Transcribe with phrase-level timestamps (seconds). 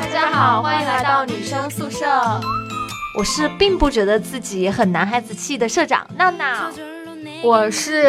[0.00, 2.06] 大家好，欢迎来到女生宿舍。
[3.16, 6.70] 我是并不觉得自己很男孩子气的社长闹闹。
[7.42, 8.04] 我是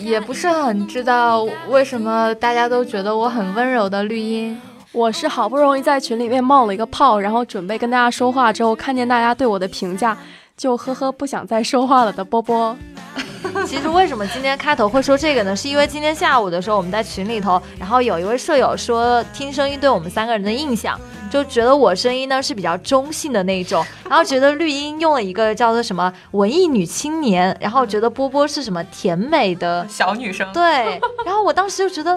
[0.00, 4.60] 也不是很知道为什么大家都觉得我很温柔的绿茵。
[4.92, 10.16] 我是好不容易在群里面冒了一个泡，然后准备跟大家说话之后，看见大家对我的评价，
[10.62, 12.76] 就呵呵不想再说话了的波波。
[13.66, 15.56] 其实为什么今天开头会说这个呢？
[15.56, 20.96] 是因为今天下午的时候我们在群里头，然后有一位舍友说听声音对我们三个人的印象，
[21.28, 30.62] 就觉得我声音呢是比较中性的那一种，然后觉得绿茵用了一个叫做什么文艺女青年，然后觉得波波是什么甜美的小女生，对，
[31.26, 32.16] 然后我当时就觉得。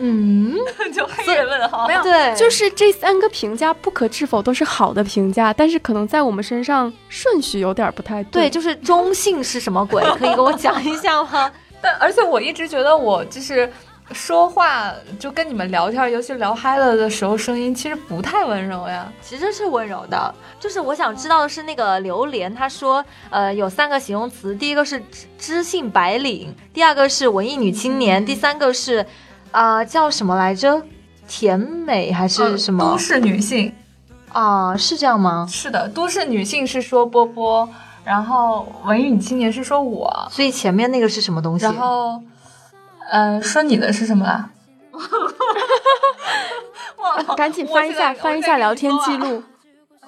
[0.00, 0.54] 嗯，
[0.94, 8.48] 就黑人问号，没有，对，就是这三个评价不可置否都是好的评价，但是可能在我们身上顺序有点不太对。
[8.48, 10.02] 就是中性是什么鬼？
[10.16, 11.50] 可以跟我讲一下吗？
[11.82, 13.68] 但而且我一直觉得我就是
[14.12, 19.12] 说话就跟你们聊天，尤其聊嗨了的时候，声音其实不太温柔呀。
[19.20, 29.04] 其实是温柔的，就是我想知道的是那个榴莲，他说呃有三个形容词，第一个是知知性白领，第二个是文艺女青年，第三个是。
[29.50, 30.82] 啊，叫什么来着？
[31.26, 32.92] 甜美还是什么？
[32.92, 33.72] 都市女性
[34.32, 35.46] 啊，是这样吗？
[35.48, 37.68] 是的，都市女性是说波波，
[38.04, 41.64] 然后文艺女青年是说我，所以前面那个是什么东西？
[41.66, 42.22] 然后，
[43.10, 44.48] 呃，说你的是什么啦？
[47.36, 49.42] 赶紧翻一下，翻一下聊天记录。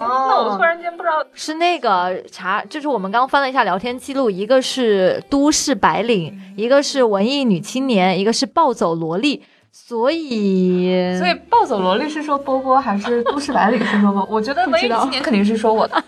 [0.01, 14.27] 哦，那我突然间不知道是那个查，就是我们刚翻了一下聊天记录，一个是都市白领，一个是文艺女青年，一个是暴走萝莉，所以所以暴走萝莉是说波波还是都市白领是说波？
[14.31, 16.03] 我觉得文艺女青年肯定是说我的。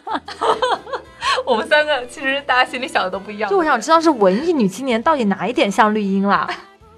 [1.44, 3.50] 我们三个其实大家心里想的都不一样。
[3.50, 6.48] 就我想知道是文艺女青年到底哪一点像绿茵啦？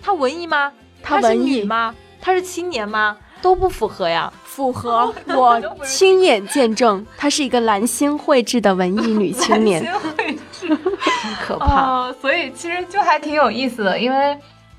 [0.01, 0.73] 她文艺吗？
[1.03, 1.93] 她文艺吗？
[2.21, 3.17] 她是青年吗？
[3.45, 4.33] 都不符合呀。
[4.45, 9.85] 符合我亲眼见证，她是一个蓝星绘制的文艺女青年，
[10.17, 10.75] 绘制，
[11.45, 12.11] 可怕。
[12.23, 14.39] 所以其实就还挺有意思的，因为，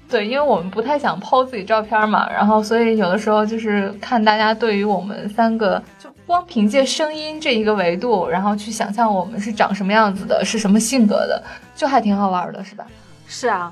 [0.09, 11.43] 对，因为我们不太想抛自己照片嘛，然后所以有的时候就是看大家对于我们三个，就光凭借声音这一个维度，然后去想象我们是长什么样子的，是什么性格的，
[11.75, 12.87] 就还挺好玩的，是吧？
[13.27, 13.71] 是啊。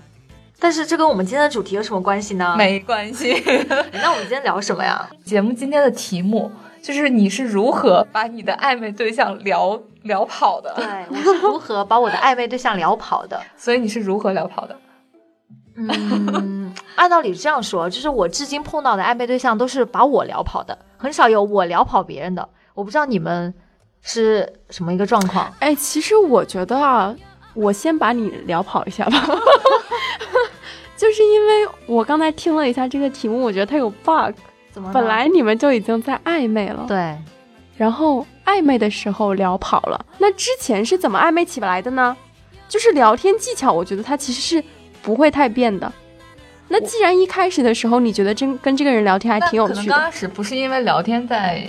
[0.64, 2.56] 但是这跟我们今天的主题有什么关系呢？
[2.58, 3.34] 没关系。
[3.92, 5.06] 那我们今天聊什么呀？
[5.26, 6.50] 节目今天的题目
[6.82, 10.74] 就是你是如何把你的暧昧对象聊聊跑的？
[10.78, 13.42] 对，我是如何把我的暧昧对象聊跑的？
[13.58, 14.80] 所以你是如何聊跑的？
[15.76, 22.48] 嗯，按道理这样说，就是我至今碰到的暧昧对象都是把我聊跑的，很少有我聊跑别人的。
[22.74, 23.54] 我不知道你们
[24.02, 25.54] 是什么一个状况？
[25.60, 27.14] 哎，其实我觉得啊，
[27.54, 29.26] 我先把你聊跑一下吧。
[30.96, 34.34] 就是因为我刚才听了一下这个题目，我觉得它有 bug。
[34.72, 34.92] 怎么？
[34.94, 37.18] 本来你们就已经在暧昧了，对。
[37.76, 42.16] 然后暧昧的时候聊跑了，那之前是怎么暧昧起来的呢？
[42.70, 44.64] 就是聊天技巧，我觉得它其实是
[45.02, 45.92] 不会太变的。
[46.70, 51.68] 那既然一开始的时候你觉得真跟这个人聊天还挺有趣的，刚开始不是因为聊天在。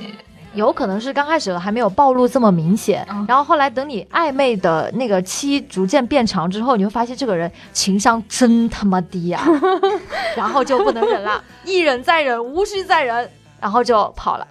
[0.55, 9.45] 有可能是刚开始还没有暴露这么明显，然后后来等你暧昧的那个期逐渐变长之后，你会发现这个人情商真他妈低呀，
[10.37, 13.29] 然后就不能忍了，一忍再忍，无需再忍，
[13.61, 14.47] 然后就跑了。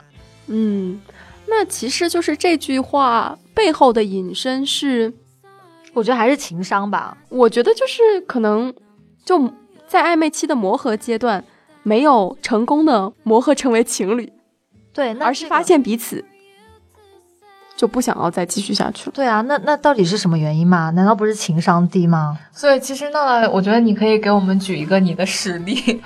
[0.47, 0.99] 嗯，
[1.47, 5.13] 那其实就是这句话背后的引申是，
[5.93, 7.17] 我觉得还是情商吧。
[7.29, 8.73] 我觉得就是可能
[9.23, 9.49] 就
[9.87, 11.43] 在暧昧期的磨合阶段，
[11.81, 14.31] 没有成功的磨合成为情侣。
[14.93, 16.23] 对，而是发现彼此
[17.75, 19.11] 就不想要再继续下去了。
[19.15, 20.91] 对啊，那那到底是什么原因嘛？
[20.91, 22.37] 难道不是情商低吗？
[22.53, 25.99] 所以其实那我觉得你可以给我们举一个你的实例，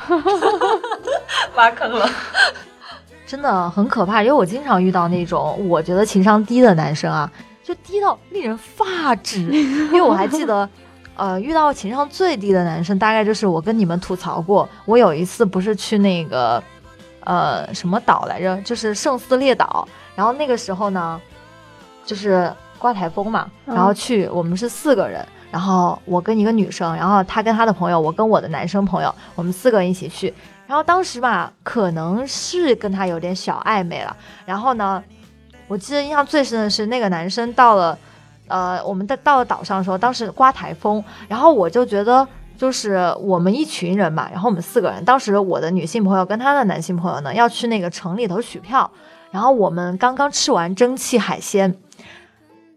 [1.55, 2.09] 挖坑了，
[3.27, 4.23] 真的很可怕。
[4.23, 7.29] 因为我经常遇到那种我觉得情商低的男生啊，
[7.61, 9.41] 就低到令人发指。
[9.51, 10.67] 因为我还记得，
[11.17, 16.63] 呃，遇到情商最低的男生，大概就是我跟你们吐槽过，我有一次不是去那个。
[17.27, 18.55] 呃，什么岛来着？
[18.61, 19.85] 就是圣斯列岛。
[20.15, 21.19] 然后那个时候呢，
[22.05, 23.51] 就是刮台风嘛。
[23.65, 25.27] 然后去，我们是四个人。
[25.51, 30.33] 然后我跟一个女生，然后她跟她的朋友，我跟我的男生朋友，我们四个人一起去。
[30.67, 34.15] 然后当时吧，可能是跟他有点小暧昧了。
[34.45, 35.03] 然后呢，
[35.67, 37.99] 我记得印象最深的是那个男生到了，
[38.47, 41.03] 呃，我们在到了岛上的时候，当时刮台风。
[41.27, 42.25] 然后我就觉得。
[42.57, 48.89] 就是我们一群人嘛，然后我们四个人，当时我的女性朋友跟她的男性朋友呢要去那个城里头取票，
[49.29, 51.77] 然后我们刚刚吃完蒸汽海鲜，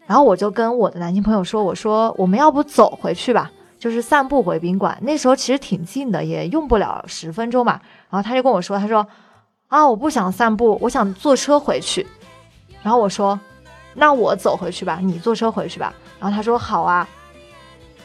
[0.07, 4.99] 然后我就跟我的男性朋友说，我说我们要不走回去吧，就是散步回宾馆。
[5.01, 7.81] 那时候其实挺近的，也用不了十分钟吧。
[8.11, 9.07] 然后他就跟我说，他说
[9.69, 12.07] 啊，我不想散步，我想坐车回去。
[12.83, 13.39] 然后我说，
[13.95, 15.95] 那我走回去吧，你坐车回去吧。
[16.19, 17.09] 然后他说好啊，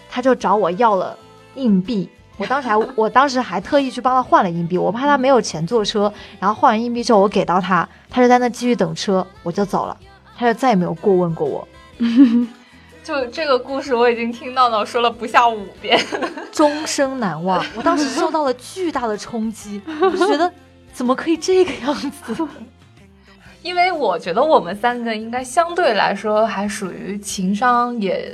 [0.10, 1.18] 他就找我要了
[1.56, 2.10] 硬币。
[2.38, 6.12] 我当时还，我当时还特意去帮他换了硬币，我怕他没有钱坐车。
[6.40, 9.98] 然后换完硬币之后，我给到他，他就在那继续等车，我就走了，
[10.38, 11.68] 他就再也没有过问过我。
[13.04, 15.98] 就这个故事，我已经听到了，说了不下五遍，
[16.52, 17.64] 终生难忘。
[17.76, 20.52] 我当时受到了巨大的冲击，就觉得
[20.92, 22.36] 怎么可以这个样子？
[23.62, 28.30] 因为我觉得我们三个应该相对来说还属于情商也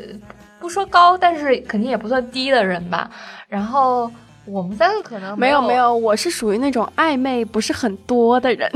[0.62, 3.10] 不说高，但是肯定也不算低的人吧。
[3.50, 4.10] 然后
[4.46, 8.72] 我们三个可能没有没没有，我是属于那种暧昧不是很多的人。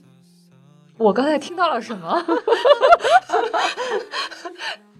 [0.98, 2.16] 我刚才听到了什么？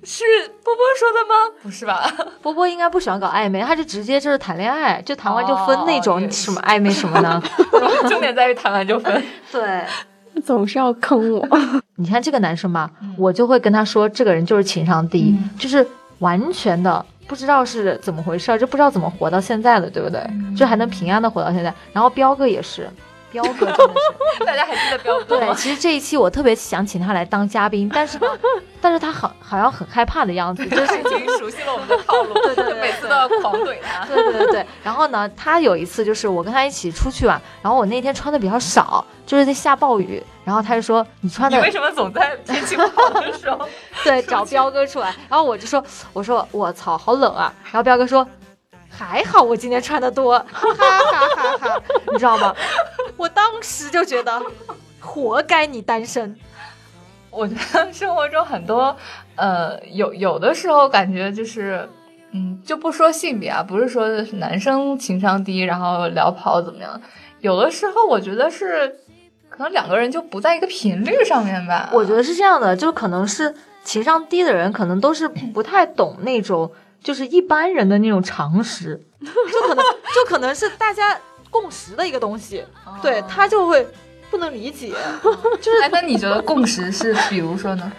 [0.07, 0.23] 是
[0.63, 1.35] 波波说的吗？
[1.63, 2.13] 不是吧？
[2.43, 7.43] 波波应该不喜欢搞暧昧，他就直接就是谈恋爱，就谈完就分那种什么暧昧什么的。
[8.09, 9.23] 重点在于谈完就分。
[9.51, 9.83] 对，
[10.45, 11.49] 总是要坑我。
[11.97, 15.87] 你看这个男生吧，我就会跟他说，这个人就是情商低，就是
[16.19, 20.21] 完全的不知道是怎么回事，就不知道怎么活到现在的，对不对？
[20.57, 21.73] 就还能平安的活到现在。
[21.93, 22.89] 然后彪哥也是。
[23.35, 23.95] 彪哥真的
[24.39, 25.47] 是， 大家还记得彪哥吗？
[25.47, 28.29] 对，其实这一期我特别想请他来当嘉宾，但是呢，
[28.81, 34.07] 但是他好好像很害怕的样子，就是已经熟悉了我们的套路，对对对， 每次都要狂怼他。
[34.07, 34.67] 对对对对。
[34.85, 43.69] 然后呢，他有一次就是我跟他一起出去玩，然后我那天穿的比较少，就是在下暴雨，然后他就说你穿的你为什么总在天气不好的时候
[44.05, 45.13] 对找彪哥出来？
[45.29, 45.83] 然后我就说
[46.13, 48.27] 我说我操好冷啊，然后彪哥说。
[48.97, 50.99] 还好我今天穿的多，哈哈
[51.35, 51.83] 哈哈！
[52.13, 52.55] 你知道吗？
[53.17, 54.41] 我当时就觉得，
[55.01, 56.37] 活该你单身。
[57.31, 58.97] 我觉得生活中很多，
[59.35, 61.89] 呃，有有的时候感觉就是，
[62.31, 67.01] 嗯，就不说性别啊，不是说男生情商低，然后聊跑怎么样？
[67.41, 69.01] 有的时候我觉得是，
[69.49, 71.91] 可能两个人就不在一个频率上面吧。
[71.93, 73.53] 我觉得是这样的，就可能是
[73.83, 76.71] 情商低的人，可能都是不太懂那种。
[77.05, 79.85] 就是一般人的那种常识， 就可能
[80.15, 81.17] 就可能是大家
[81.51, 82.65] 共识的一个东西，
[83.03, 83.87] 对他就会
[84.31, 84.95] 不能理解。
[85.61, 87.93] 就是，哎，那你觉得共识是 比如说呢？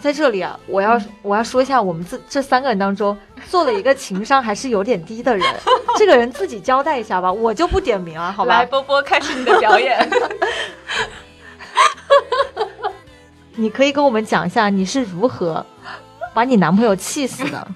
[0.00, 3.14] 在这里啊，我要我要说一下，我们这这三个人当中，
[3.50, 5.46] 做了一个情商还是有点低的人，
[5.98, 8.60] 这个人自己交代一下吧，我就不点名了，好吧？
[8.60, 10.08] 来，波波，开始你的表演。
[13.56, 15.66] 你可以跟我们讲一下你是如何
[16.32, 17.68] 把你男朋友气死的。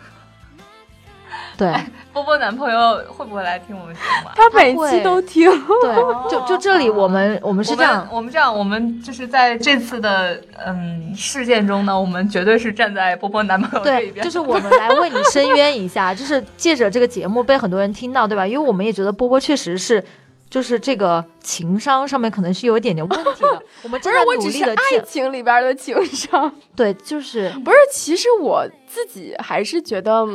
[1.58, 1.72] 对，
[2.12, 4.30] 波波男朋友会不会来听我们节目？
[4.34, 5.48] 他每期都听。
[5.82, 5.94] 对，
[6.30, 14.24] 就就这里，我们我们是这样，我们这样，我们就是在这次的嗯事件中呢，我们绝对是站在波波男朋友这一边。
[14.24, 18.46] 就是我们来为你申冤一下， 就是借着这个节目被很多人听到，对吧？
[18.46, 20.02] 因为我们也觉得波波确实是，
[20.50, 23.62] 就是这个情商上面可能是有一点点问题的。
[23.84, 26.52] 我们真的努力的，爱情里边的情商。
[26.74, 27.76] 对，就是不是？
[27.92, 30.26] 其实我自己还是觉得。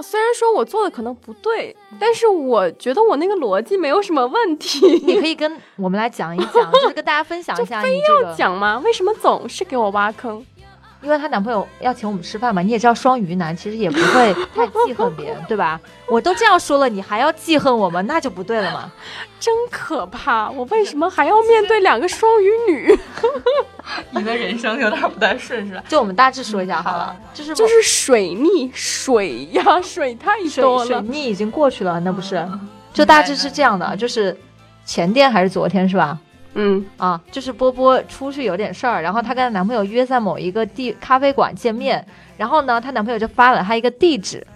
[0.00, 4.86] 虽然说我做的可能不对，但是我觉得我那个逻辑没有什么问题。
[5.04, 7.80] 你可以跟我们来讲一讲，就是跟大家分享一下。
[7.84, 8.80] 非要讲吗？
[8.84, 10.44] 为什么总是给我挖坑？
[11.04, 15.78] 因为她男朋友要请我们吃饭嘛，你也知道双鱼男其实也不会 太记恨别人，对吧？
[16.08, 18.90] 我都这样说了，你还要记恨我们，那就不对了嘛。
[19.38, 20.50] 真可怕！
[20.50, 22.98] 我为什么还要面对两个双鱼女？
[24.10, 25.84] 你的人生有点不太顺，是吧？
[25.86, 32.42] 就我们大致说一下好了，就是就是水逆水呀，水太多了，水逆已经过去了，那不是？
[32.94, 34.34] 就大致是这样的，就是
[34.86, 36.18] 前天还是昨天是吧？
[36.54, 42.04] 嗯啊，就是波波出去有点事儿，然后她跟她男朋友约在某一个地咖啡馆见面，
[42.36, 44.46] 然后呢，她男朋友就发了她一个地址，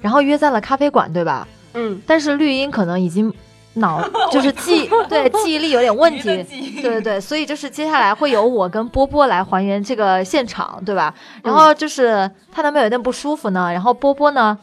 [0.00, 1.46] 然后约在了咖啡馆，对吧？
[1.74, 3.32] 嗯，但是绿茵可能已经
[3.74, 11.14] 脑 就是记对记忆力有点问题，对对对，所以就是接下来会由我跟波波来还原这个现场，对吧？
[11.42, 14.58] 然后就是她男朋友有点不舒服呢，然后波波呢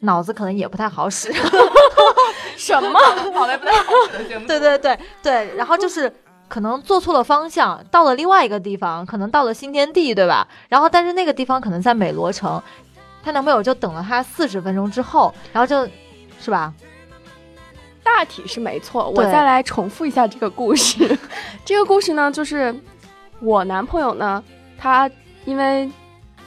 [0.00, 1.32] 脑子可能也不太好使。
[2.56, 2.90] 什么？
[3.32, 4.46] 脑袋不太好使的节目？
[4.46, 6.12] 对对对对，然后就是
[6.48, 10.46] 可能做错了方向，到了另外一个地方，可能到了新天地，对吧？
[10.68, 12.60] 然后但是那个地方可能在美罗城，
[13.22, 15.88] 她男朋友就等了她四十分钟之后，然后就，
[16.40, 16.72] 是吧？
[18.02, 21.16] 大体是没错，我再来重复一下这个故事。
[21.64, 22.74] 这个故事呢，就是
[23.40, 24.42] 我男朋友呢，
[24.78, 25.10] 他
[25.44, 25.90] 因为。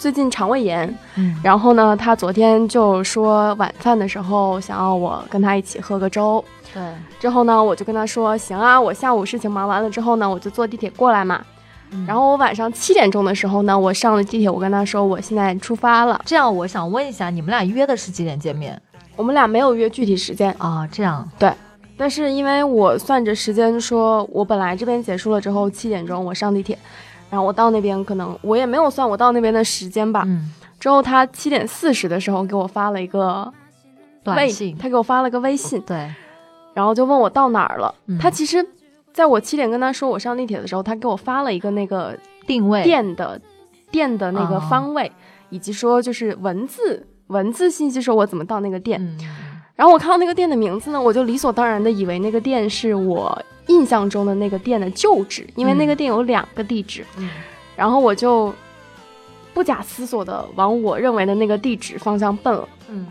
[0.01, 6.43] 最近肠胃炎，嗯，然后呢，他昨天就说晚饭的时候想要我跟他一起喝个粥，
[6.73, 6.81] 对。
[7.19, 11.39] 之后呢，我就跟他说行啊，我下午事情忙完了之后呢，我就坐地铁过来嘛。
[12.07, 16.19] 然后我晚上七点钟的时候呢，我上了地铁，我跟他说我现在出发了。
[16.25, 18.81] 这样，我想问一下，你们俩约的是几点见面
[19.15, 20.89] 我们俩没有约具体时间，啊？
[20.91, 21.53] 这样对，
[21.95, 26.75] 但是因为我算着时间说，我本来这边结束了之后七点钟我上地铁，
[27.31, 30.23] 然后我到那边可能我也没有算我到那边的时间吧。
[30.27, 33.51] 嗯，之后他七点四十的时候给我发了一个
[34.25, 36.13] 微短信，他给我发了个微信，对，
[36.73, 37.95] 然后就问我到哪儿了。
[38.07, 38.63] 嗯他其实
[39.13, 43.39] 在我七点跟他说我上地铁的时候，他给我发了一个那个定位，店的
[43.89, 45.11] 店的那个哦方位，
[45.49, 49.01] 以及说就是文字文字信息，说我怎么到那个店。
[49.01, 49.17] 嗯，
[49.75, 57.05] 然后我看到那个店的名字呢，我就理所当然的以为那个店是我印象中的那个店的旧址，因为那个店有两个地址。
[57.17, 57.29] 嗯
[57.73, 58.53] 然后我就
[59.53, 62.67] 不假思索的往我认为的那个地址方向奔了。
[62.89, 63.07] 嗯，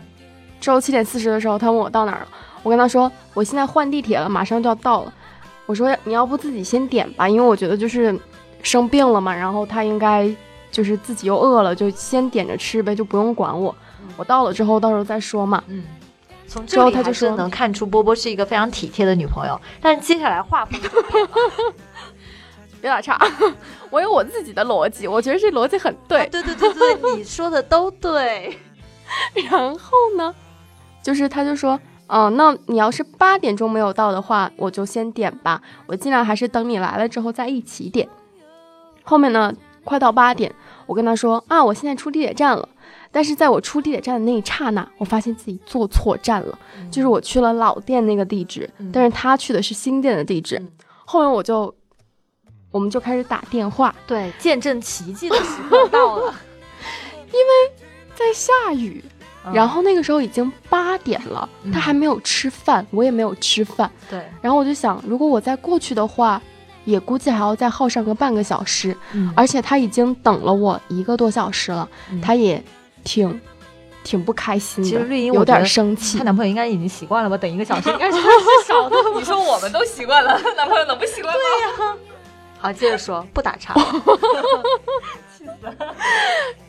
[0.61, 2.27] 之后七点四十的时候，他问我到哪儿了，
[2.63, 5.13] 我跟他说我现在换地铁了，马上就要到了。
[5.65, 8.17] 我说你要不自己先点吧，因为我觉得就是
[8.61, 10.33] 生病了嘛，然后他应该
[10.71, 13.75] 就是自己又饿了，就先点着吃呗，就不用管我。
[14.15, 15.61] 我到了之后到时候再说嘛。
[15.67, 15.83] 嗯。
[16.51, 20.77] 从之后这里还是他就是能看出波波是一个非常体贴的女朋友，但是接下来话锋
[22.81, 23.17] 别打岔，
[23.89, 26.27] 我有我自己的逻辑，我觉得这逻辑很对。
[26.27, 28.57] 对对对对，你说的都对。
[29.49, 30.35] 然后呢，
[31.01, 38.09] 就是他就说，嗯、那你要是八点钟没有到的话，我就先点吧，我尽量还是等你来了之后再一起点。
[39.03, 39.53] 后面呢，
[39.85, 40.53] 快到八点，
[40.85, 42.67] 我跟他说啊，我现在出地铁站了。
[43.11, 46.57] 但是在我出地铁站的那一刹那，我发现自己坐错站了，
[46.89, 50.57] 就是我去了老店那个地址，嗯但是他去的是新店的地址。
[50.57, 50.71] 嗯
[51.03, 51.75] 后面我就，
[52.71, 56.33] 我们就开始打电话，对，见证奇迹的时刻到了。
[57.27, 59.03] 因为在下雨，
[59.53, 63.91] 然后那个时候已经八点了，嗯他还没有吃饭，我也没有吃饭。
[64.09, 66.41] 对，然后我就想，如果我再过去的话，
[66.85, 72.63] 也估计还要再耗上个半个小时，嗯而且他已经等了我一个多小时了，嗯他也
[73.03, 73.41] 挺
[74.03, 76.23] 挺不开心的，其实绿茵有点生气她。
[76.23, 77.37] 男朋友应该已经习惯了吧？
[77.37, 78.27] 等一个小时 应该是是
[78.67, 78.95] 少的。
[79.15, 81.39] 你说我们都习惯了，男朋友能不习惯吗？
[81.39, 81.95] 对呀
[82.59, 83.73] 好，接着说，不打岔。
[85.35, 85.77] 气死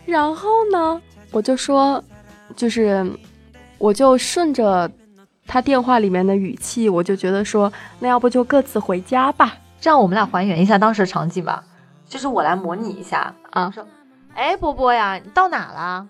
[0.06, 2.02] 然后呢，我就说，
[2.56, 3.06] 就是
[3.78, 4.90] 我就顺着
[5.46, 9.54] 他电话里面的语气，我就觉得说，那要不就各自回家吧。
[9.80, 11.62] 这样我们俩还原一下当时的场景吧，
[12.08, 13.86] 就是我来模拟一下啊说，
[14.34, 16.06] 哎，波波呀，你到哪了？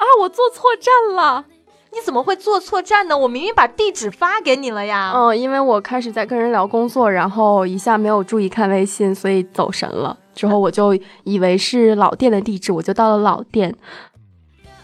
[0.00, 1.44] 啊，我坐错站了。
[1.92, 3.18] 你怎么会坐错站呢？
[3.18, 5.12] 我明明把地址发给你了呀。
[5.14, 10.16] 嗯，因为我开始在跟人聊工作，然后一下没有注意看微信，所以走神了。
[10.34, 13.74] 之后我就以为是老店的地址，我就到了老店。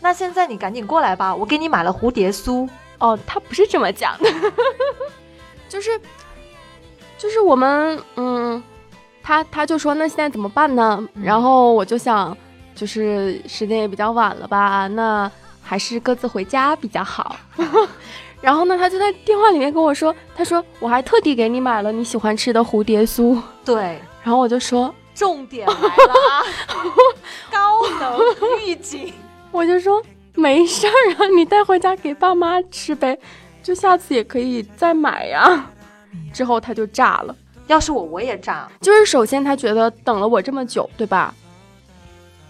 [0.01, 2.69] 那现在你赶紧过来吧，我给你买了蝴蝶酥。
[2.99, 4.29] 哦，他不是这么讲的，
[5.69, 5.91] 就是
[7.17, 8.63] 就是我们嗯，
[9.23, 10.99] 他他就说那现在怎么办呢？
[11.15, 12.37] 嗯然后我就想，
[12.77, 15.29] 就是时间也比较晚了吧，那
[15.63, 17.35] 还是各自回家比较好。
[18.43, 23.37] 然后呢，他就在电话里面跟我说，他说我还特地给你买了你喜欢吃的蝴蝶酥。
[23.65, 25.81] 对， 然后我就说，重点来了
[26.31, 26.45] 啊，
[27.51, 28.21] 高能
[28.65, 29.13] 预警。
[29.51, 30.01] 我就说
[30.35, 33.19] 没事儿啊，你带回家给爸妈吃呗，
[33.63, 35.67] 就下次也可以再买呀。
[36.33, 37.35] 之后他就炸了。
[37.67, 38.69] 要是我，我也炸。
[38.81, 41.35] 就是首先他觉得等了我这么久，对吧？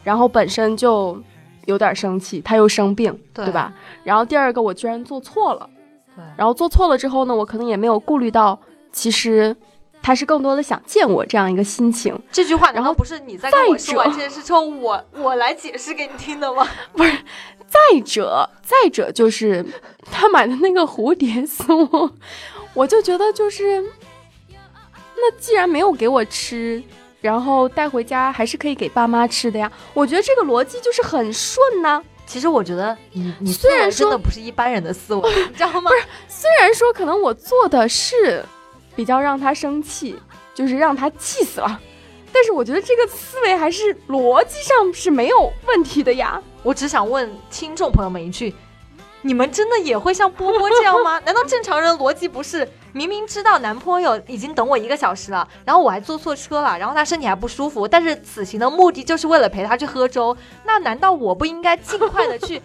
[0.06, 1.20] 然后本身就
[1.64, 3.72] 有点生气，他又生病，对对吧？
[4.04, 5.68] 然后第二个我居然做错了，
[6.14, 8.56] 对，然后做错了之后呢，我可能也没有顾虑到，
[8.92, 9.56] 其实
[10.00, 12.16] 他是更多的想见我这样一个心情。
[12.30, 16.64] 这句话然后不是你在跟我说完这件事之后，我我来解释给你听的吗？
[16.94, 17.10] 不是
[17.66, 19.66] 再者，再者就是
[20.12, 22.12] 他买的那个蝴蝶酥，
[22.74, 23.82] 我就觉得就是，
[25.16, 26.80] 那既然没有给我吃，
[27.26, 29.70] 然后带回家还是可以给爸妈吃的呀。
[29.92, 35.90] 我觉得这个逻辑就是很顺呐、其实我觉得你你虽然说真的不是一般人的思维，你知道吗？
[35.90, 38.44] 不是虽然说可能我做的是
[38.94, 40.16] 比较让他生气，
[40.54, 41.80] 就是让他气死了，
[42.32, 46.40] 但是我觉得这个思维还是逻辑上是没有问题的呀。
[46.62, 48.54] 我只想问听众朋友们一句：
[49.26, 51.18] 你们真的也会像波波这样吗？
[51.26, 62.62] 难道正常人逻辑不是明明知道男朋友已经等我一个小时了，然后我还坐错车了，然后他身体还不舒服，但是此行的目的就是为了陪他去喝粥，那难道我不应该尽快的去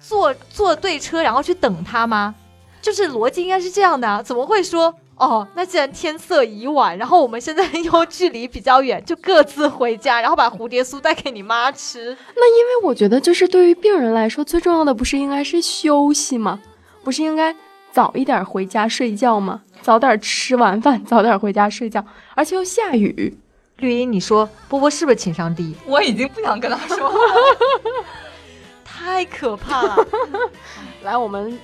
[0.00, 2.34] 坐坐对车，然后去等他吗？
[2.82, 4.92] 就是逻辑应该是这样的啊，怎么会说？
[5.20, 12.16] 哦，那既然天色已晚，然后我们现在又距离比较远，就各自回家，然后把蝴蝶酥带给你妈吃。
[12.34, 16.58] 那因为我觉得，就是对于病人来说，最重要的不是应该是休息吗？
[17.04, 17.54] 不是应该
[17.92, 19.60] 早一点回家睡觉吗？
[19.82, 22.02] 早点吃完饭，早点回家睡觉，
[22.34, 23.36] 而且又下雨。
[23.76, 25.74] 绿茵，你说波波是不是情商低？
[25.86, 27.58] 我已经不想跟他说话了。
[28.84, 30.06] 太可怕了！
[31.02, 31.58] 来，我们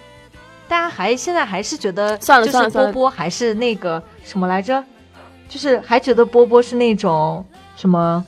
[0.68, 4.82] 大家还现在还是觉得算了就是算了波波还是那个什么来着？
[5.48, 7.44] 就是还觉得波波是那种
[7.76, 8.24] 什么？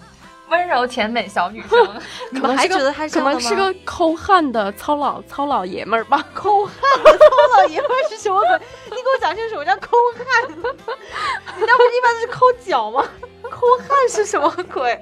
[0.50, 2.00] 温柔甜美小女生，
[2.32, 6.24] 你们还觉得他是可能是个抠汉的糙老糙老爷们儿吧？
[6.32, 7.26] 抠汉的 糙
[7.58, 8.58] 老爷们儿是什么鬼？
[8.86, 10.48] 你给我讲清楚，什么叫抠汉？
[10.48, 13.04] 你那不是一般都是抠脚吗？
[13.50, 14.98] 抠汉是什么鬼？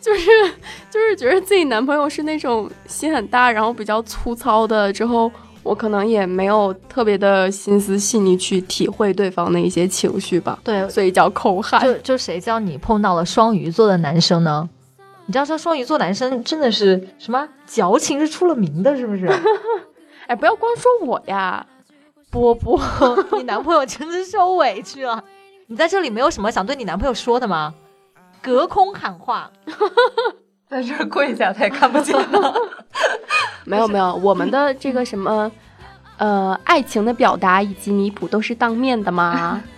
[0.00, 0.30] 就是
[0.88, 5.28] 就是觉得自己男朋友是那种心很大，然后比较粗糙的，之后
[5.62, 11.82] 我可能也没有特别的心思细腻去体会对方的一些情绪吧，对，所以叫抠汉。
[11.82, 14.68] 就就谁叫你碰到了双鱼座的男生呢？
[15.26, 19.28] 你知道说双鱼座男生真的是什么矫情是出了名的，是不是？
[20.26, 21.64] 哎，不要光说我呀，
[22.30, 22.80] 波波，
[23.36, 25.22] 你男朋友真是受委屈了。
[25.66, 27.74] 你在这里没有什么想对你男朋友说的吗？
[28.42, 29.50] 隔空喊话，
[30.68, 32.54] 在这儿跪下他也看不见的。
[33.64, 35.50] 没有没有，我们的这个什么，
[36.18, 39.60] 呃，爱情的表达以及弥补都是当面的吗。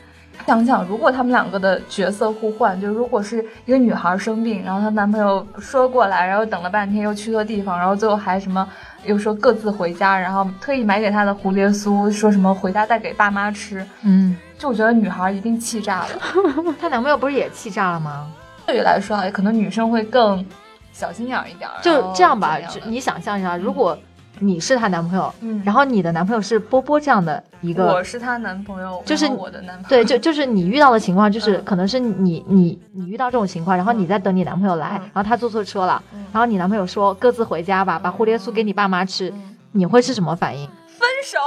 [0.45, 8.67] 想想，如果他们两个的角色互换，就如果是一个女孩生病，然后她男朋友说过来，然后等了半天又去错地方，然后最后还什么
[9.05, 16.09] 又说各自回家，然后特意买给她的蝴蝶酥，说什么回家带给爸妈吃，嗯，就我觉得女孩一定气炸了。
[16.81, 18.27] 她男朋友不是也气炸了吗？
[18.67, 20.45] 对于来说啊，可能女生会更
[20.93, 21.75] 小心眼儿一点儿。
[21.83, 23.97] 就这样吧，你想象一下，如果
[24.39, 29.89] 你是她男朋友，嗯，然后你的男朋友是波波这样的一个我是她男朋友，就是我的男朋友。
[29.89, 31.65] 对，就就是你遇到的情况，就是嗯。
[31.65, 35.11] 可能是你你你遇到这种情况，然后你在等你男朋友来，嗯。
[35.13, 36.25] 然后他坐错车了，嗯。
[36.33, 39.57] 然后你男朋友说各自回家吧，把蝴蝶酥给你爸妈吃，嗯。
[39.73, 40.69] 你会是什么反应？
[41.03, 41.39] 分手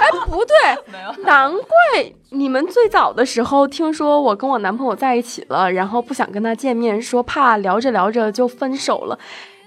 [0.00, 0.54] 哎，不对。
[1.26, 9.18] 难怪你们最早的时候听说我跟我男朋友在一起了，然后不想跟他见面，说怕聊着聊着就分手了。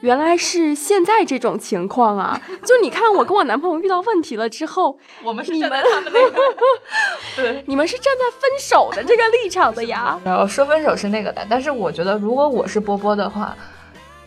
[0.02, 2.40] 原来是现在这种情况啊！
[2.64, 6.42] 就你看，我跟我男朋友遇到问题了之后，我们是你们站在他们那个，
[7.36, 7.64] 对。
[7.66, 10.20] 你们是站在分手的这个立场的呀。
[10.24, 13.56] 然后说分手是那个的，但是我觉得如果我是波波的话，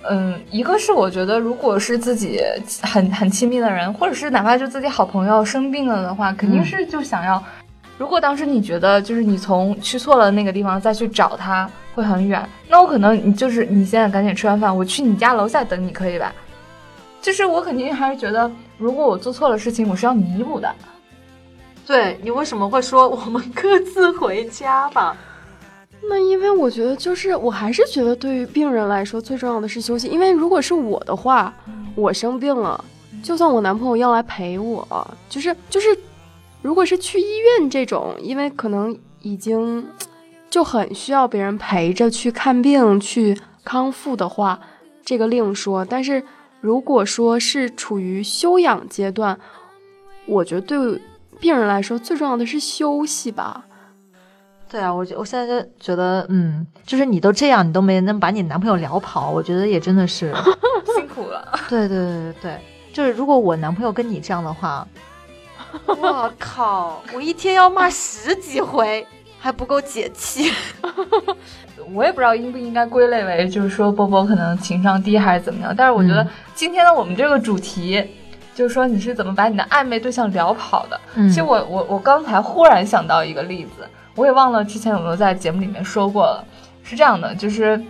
[0.08, 2.40] 嗯，一个是我觉得如果是自己
[2.82, 7.42] 很很亲密的人，或者是哪怕就自己好朋友生病了的话，肯定是就想要。
[7.98, 16.32] 如果当时你觉得就是你从去错了那个地方再去找他会很远，那我可能你就是你现在赶紧吃完饭，我去你家楼下等你，可以吧？
[17.20, 20.72] 就是我肯定还是觉得，如果我做错了事情，我是要弥补的。
[21.84, 25.16] 对你为什么会说我们各自回家吧？
[26.10, 30.08] 那因为我觉得，就是我还是觉得，对于病人来说，最重要的是休息。
[30.08, 31.54] 因为如果是我的话，
[31.94, 32.82] 我生病了，
[33.22, 34.86] 就算我男朋友要来陪我，
[35.28, 35.96] 就是就是，
[36.62, 39.86] 如果是去医院这种，因为可能已经
[40.48, 44.58] 就很需要别人陪着去看病、去康复的话，
[45.04, 45.84] 这个另说。
[45.84, 46.22] 但是
[46.60, 49.38] 如果说是处于休养阶段，
[50.26, 51.00] 我觉得对
[51.38, 53.66] 病人来说最重要的是休息吧。
[54.70, 60.32] 对啊，我觉我现在就觉得，嗯，就是你都这样，你都没能把你男朋友聊跑，我觉得也真的是，
[60.96, 61.58] 辛苦了。
[61.68, 62.60] 对对对对对，
[62.92, 64.86] 就是如果我男朋友跟你这样的话，
[65.86, 69.06] 我靠，我一天要骂十几回，
[69.38, 70.52] 还不够解气。
[71.94, 75.74] 我也不知道应不应该归类为，就是说波波可能情商低还是怎么样。
[75.74, 78.04] 但是我觉得嗯今天的我们这个主题，
[78.54, 81.00] 就是说你是怎么把你的暧昧对象聊跑的。
[81.14, 86.44] 嗯其实我我我刚才忽然想到一个例子，我也忘了之前有没有在节目里面说过了。
[86.82, 87.80] 是这样的，就是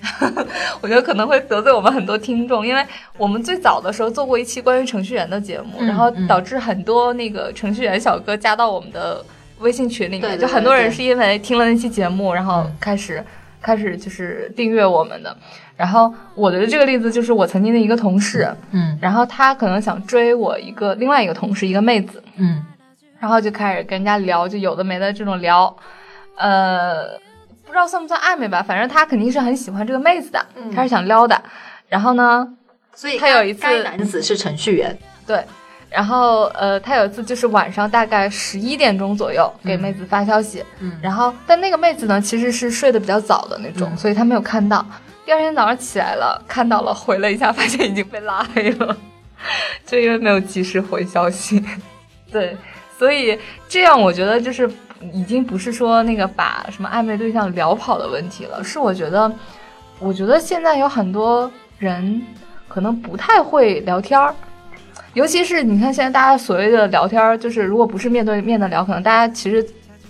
[0.80, 2.84] 我觉得可能会得罪我们很多听众，因为
[3.16, 9.24] 我们最早的时候做过一期关于程序员的节目，嗯然后嗯导致很多那个程序员小哥加到我们的
[9.60, 13.24] 微信群里面，对对就很多人是因为听了那期节目，然后嗯开始、
[13.60, 15.36] 开始就是订阅我们的。
[15.74, 22.62] 然后我的这个例子就是我曾经的一个同事，嗯然后他可能想追我一个另外一个同事，一个妹子，嗯
[23.20, 25.74] 然后就开始跟人家聊，就有的没的这种聊，
[26.36, 27.18] 呃，
[27.64, 31.40] 不知道算不算暧昧吧，反正他肯定是很喜欢这个妹子的，嗯他是想撩的。
[31.88, 32.46] 然后呢，
[32.94, 35.42] 所以他有一次该男子是程序员，对，
[35.90, 44.84] 然后呃，他有一次就是晚上大概十一点钟左右给嗯妹子发消息，嗯然后但那个妹子呢其实是睡得比较早的那种，嗯所以他没有看到。
[45.24, 48.96] 第二天早上起来了，看到了，回了一下，发现已经被拉黑了，
[49.84, 51.62] 就因为没有及时回消息。
[52.32, 52.56] 对，
[52.98, 54.68] 所以这样我觉得就是
[55.12, 59.30] 已经不是说那个把什么暧昧对象聊跑的问题了，是我觉得，
[60.00, 62.20] 我觉得现在有很多人
[62.66, 64.34] 可能不太会聊天儿。
[65.14, 69.64] 尤其是你看，现在大家所谓的聊天儿，就是如果不是面对面的聊，可能大家其实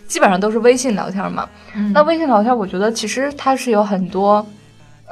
[0.07, 1.49] 基本上都是微信聊天嘛。
[1.93, 4.45] 那微信聊天，我觉得其实它是有很多，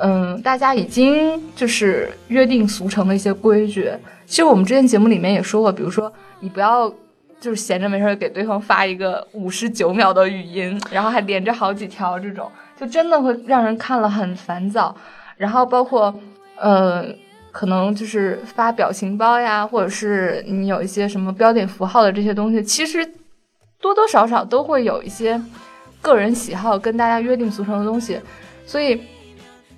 [0.03, 3.91] 嗯，大家已经就是约定俗成的一些规矩。
[4.27, 6.93] 其实我们之前节目里面也说过，比如说你不要
[7.47, 14.93] 就是闲着没事给对方发一个五十九秒的语音，然后还连着好几条这种，就真的会让人看了很烦躁。
[15.37, 16.13] 然后包括
[16.57, 17.07] 呃，
[17.53, 23.07] 可能就是发表情包呀，或者是你有一些什么标点符号的这些东西，其实
[23.81, 25.41] 多多少少都会有一些
[26.03, 28.21] 个人喜好跟大家约定俗成的东西，
[28.67, 29.01] 所以。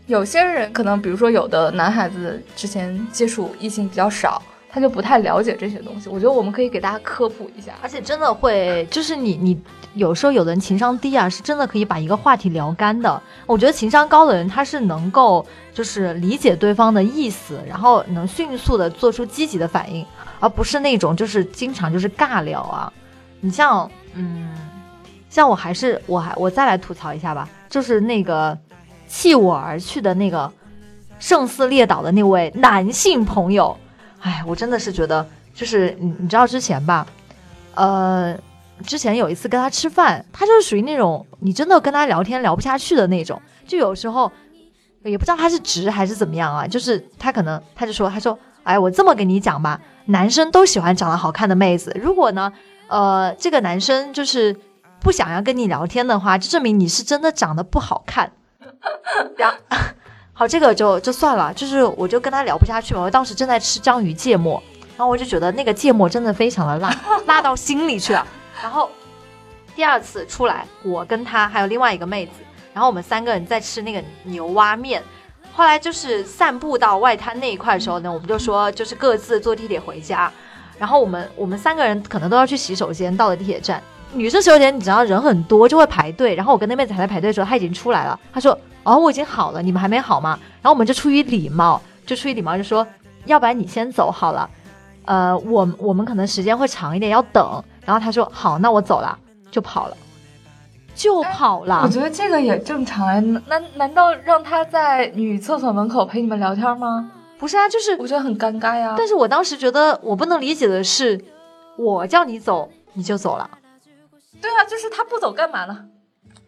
[0.07, 6.09] 有些人可能，比如说有的男孩子之前接触异性比较少，他就不太了解这些东西。
[6.09, 9.61] 我觉得我们可以给大家科普一下，而且真的会，就是你你
[9.95, 13.23] 有时候有的人情商低啊，是真的可以把一个话题聊干的。
[13.47, 20.05] 我觉得情商高的人，他是能够就是理解对方的意思，然后能迅速的做出积极的反应，
[20.41, 22.93] 而不是那种就是经常就是尬聊啊。
[23.41, 24.55] 你像，嗯，
[25.31, 28.57] 像我还是我还我再来吐槽一下吧，就是那个。
[29.11, 30.53] 弃我而去的那个
[31.19, 33.75] 胜似列岛的那位男性朋友，
[34.21, 37.07] 哎，我真的是觉得，就是你你知道之前吧，
[37.75, 38.37] 呃，
[38.85, 44.31] 之前有一次跟他吃饭，他就是属于那种你真的跟他聊天聊不下去的那种，就有时候
[45.05, 52.53] 也不知道他是直还是怎么样啊，就是他可能他就说他说，哎，我这么跟你讲吧，男生都喜欢长得好看的妹子，如果呢，
[52.89, 54.57] 呃，这个男生就是
[55.01, 58.33] 不想要跟你聊天的话，就证明你是真的长得不好看。
[60.39, 63.01] 好，这个就就算了，就是我就跟他聊不下去嘛。
[63.01, 64.63] 我当时正在吃章鱼芥末，
[64.97, 66.95] 然后我就觉得那个芥末真的非常的辣，
[67.27, 68.25] 辣到心里去了。
[68.63, 68.89] 然后
[69.75, 72.35] 第二次出来，我跟他还有另外一个妹子，
[72.73, 75.03] 然后我们三个人在吃那个牛蛙面。
[75.53, 80.33] 后来就是散步到外滩那一块的时候呢，我们就说就是各自坐地铁回家。
[80.79, 83.83] 然后我们我们三个人可能都要去洗手间，到了地铁站。
[84.13, 86.37] 女生洗手间，你知道人很多就会排队。
[86.37, 88.17] 然后我跟那妹子还在排队的时候，她已经出来了。
[88.33, 88.57] 她说
[88.89, 92.87] ：“哦，我已经好了，你们还没好吗？”然后我们就出于礼貌，就出于礼貌就说
[93.27, 94.49] ：“要不然你先走好了。”
[95.05, 97.63] 呃，我我们可能时间会长一点，要等。
[97.85, 99.19] 然后他说：“好，那我走了。”
[99.51, 99.97] 就跑了，
[100.95, 101.81] 就跑了。
[101.83, 103.19] 我觉得这个也正常哎。
[103.21, 107.11] 难难道让他在女厕所门口陪你们聊天吗？
[107.39, 108.95] 不是啊，就是我觉得很尴尬呀。
[108.99, 111.19] 但是我当时觉得我不能理解的是，
[111.79, 113.49] 我叫你走你就走了。
[114.43, 115.85] 对啊，就是他不走干嘛呢？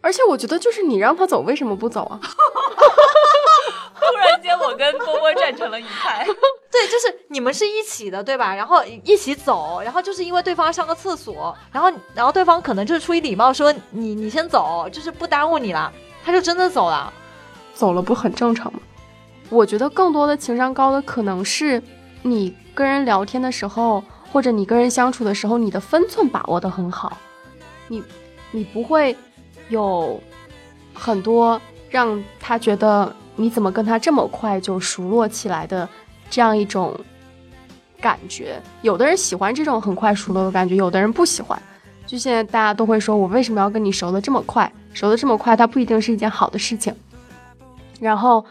[0.01, 2.19] 而且我觉得，就是你让他走，为什么不走啊？
[3.99, 6.25] 突然间，我跟波波站成了一派。
[6.71, 8.53] 对，就是你们是一起的，对吧？
[8.55, 15.91] 然后一起走，然后就是因为对方上个厕所，然后然后对方可能就是出于礼貌说你你先走，就是不耽误你了，
[16.25, 17.13] 他就真的走了，
[17.73, 18.79] 走了不很正常吗？
[19.49, 21.81] 我觉得更多的情商高的可能是
[22.23, 27.17] 你跟人聊天的时候，或者你跟人相处的时候，你的分寸把握的很好。
[27.87, 28.01] 你，
[28.49, 29.15] 你不会
[29.71, 30.21] 有
[30.93, 35.87] 很多让他觉得你怎么跟他这么快就熟络起来的
[36.29, 36.93] 这样一种
[37.99, 38.61] 感觉。
[38.81, 41.59] 有的人喜欢这种很快熟络的感觉，有的人不喜欢。
[42.05, 44.71] 就现在大家都会说，我为什么要跟你熟的这么快？
[44.93, 46.93] 熟的这么快，它不一定是一件好的事情。
[47.99, 48.45] 然后，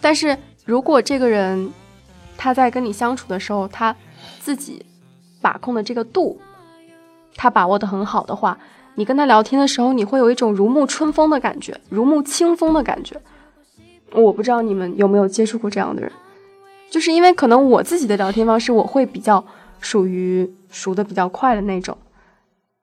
[0.00, 1.72] 但是如果这个人
[2.36, 3.94] 他在跟你相处的时候，他
[4.40, 4.84] 自己
[5.40, 6.40] 把控的这个度。
[7.36, 8.56] 他把握的很好的话，
[8.96, 13.20] 你跟他聊天的时候，你会有一种如沐春风的感觉，如沐清风的感觉。
[14.12, 16.12] 我不知道你们有没有接触过这样的人，
[16.88, 19.44] 就是因为可能我自己的聊天方式，我会比较
[19.80, 21.98] 属于熟的比较快的那种，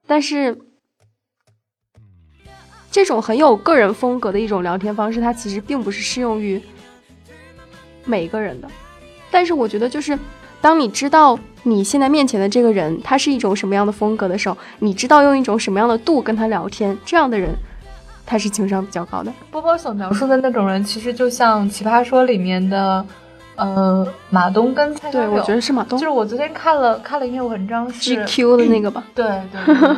[0.06, 0.60] 但是
[2.92, 6.62] 这种很有个人风格的一种聊天方式，它其实并不是适用于
[8.04, 8.70] 每个人的。
[9.32, 10.20] 但是我觉得，就是
[10.62, 11.38] 当你知道。
[11.64, 17.54] 你现在面前的这个人，他是一种什么样的风格的时候，你知道用一种什么样的度跟他聊天，这样的人，
[18.26, 19.32] 他是情商比较高的。
[19.52, 23.06] 波波所描述的那种人，其实就像《奇葩说》里面的，
[23.58, 26.00] 呃，马东跟蔡对，我觉得是马东。
[26.00, 29.04] 就是我昨天看了看了一篇文章，是 GQ 的那个吧？
[29.14, 29.96] 对对对，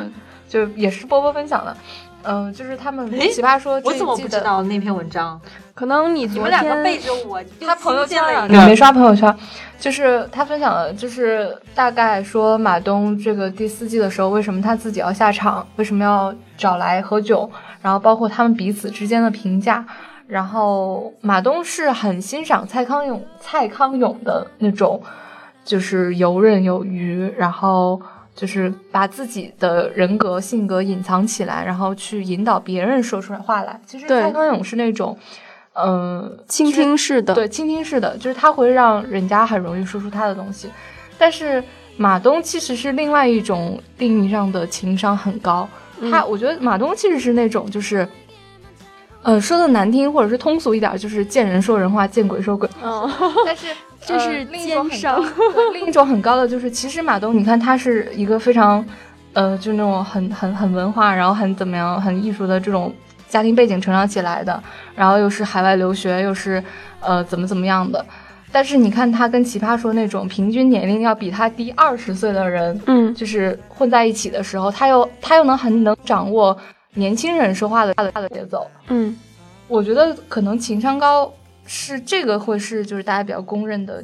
[0.50, 1.78] 就也是波波分享的。
[2.26, 5.40] 嗯，就是他们奇葩说，我怎么不知道那篇文章？
[5.74, 9.34] 可能你你们两个背着我，他朋友圈了，你没刷朋友圈？
[9.84, 19.86] 就是他分享的，就是大概说马东这个第四季的时候，为什么他自己要下场，为什么要找来喝酒，然后包括他们彼此之间的评价。
[20.26, 25.04] 然后马东是很欣赏蔡康永，蔡康永的那种，
[25.66, 28.02] 就是游刃有余，然后
[28.34, 33.78] 就是把自己的人格性格隐藏起来，然后去引导别人说出来话来。
[33.86, 35.18] 其实蔡康永是那种。
[35.74, 40.70] 嗯，倾听式的，对，倾听式的，就是他会让人家很容易说出他的东西。
[41.18, 41.64] 但是
[41.98, 45.68] 马东其实是另外一种定义上的情商很高，
[46.12, 48.08] 他我觉得马东其实是那种就是。
[49.26, 52.76] 呃，说的难听或者是通俗一点，就是见人说人话，见鬼说鬼话。
[52.84, 53.10] 嗯，
[53.48, 53.68] 但是
[54.06, 54.90] 这是呃另一种
[55.72, 58.86] 另一种很高的就是，其实马东，你看他是一个非常，
[59.32, 62.94] 呃，就那种很很很文化，然后很怎么样，很艺术的这种
[63.34, 64.62] 家庭背景成长起来的，
[64.96, 66.64] 然后又是海外留学，又是
[67.00, 68.06] 呃怎么怎么样的。
[68.52, 76.56] 但是你看他跟奇葩说那种平均年龄要比他低二十岁的人，嗯就是混在一起的时候，他又他又能很能掌握
[76.94, 78.70] 年轻人说话的他的他的节奏。
[78.90, 79.18] 嗯，
[79.68, 81.34] 我觉得可能情商高
[81.66, 84.04] 是这个会是就是大家比较公认的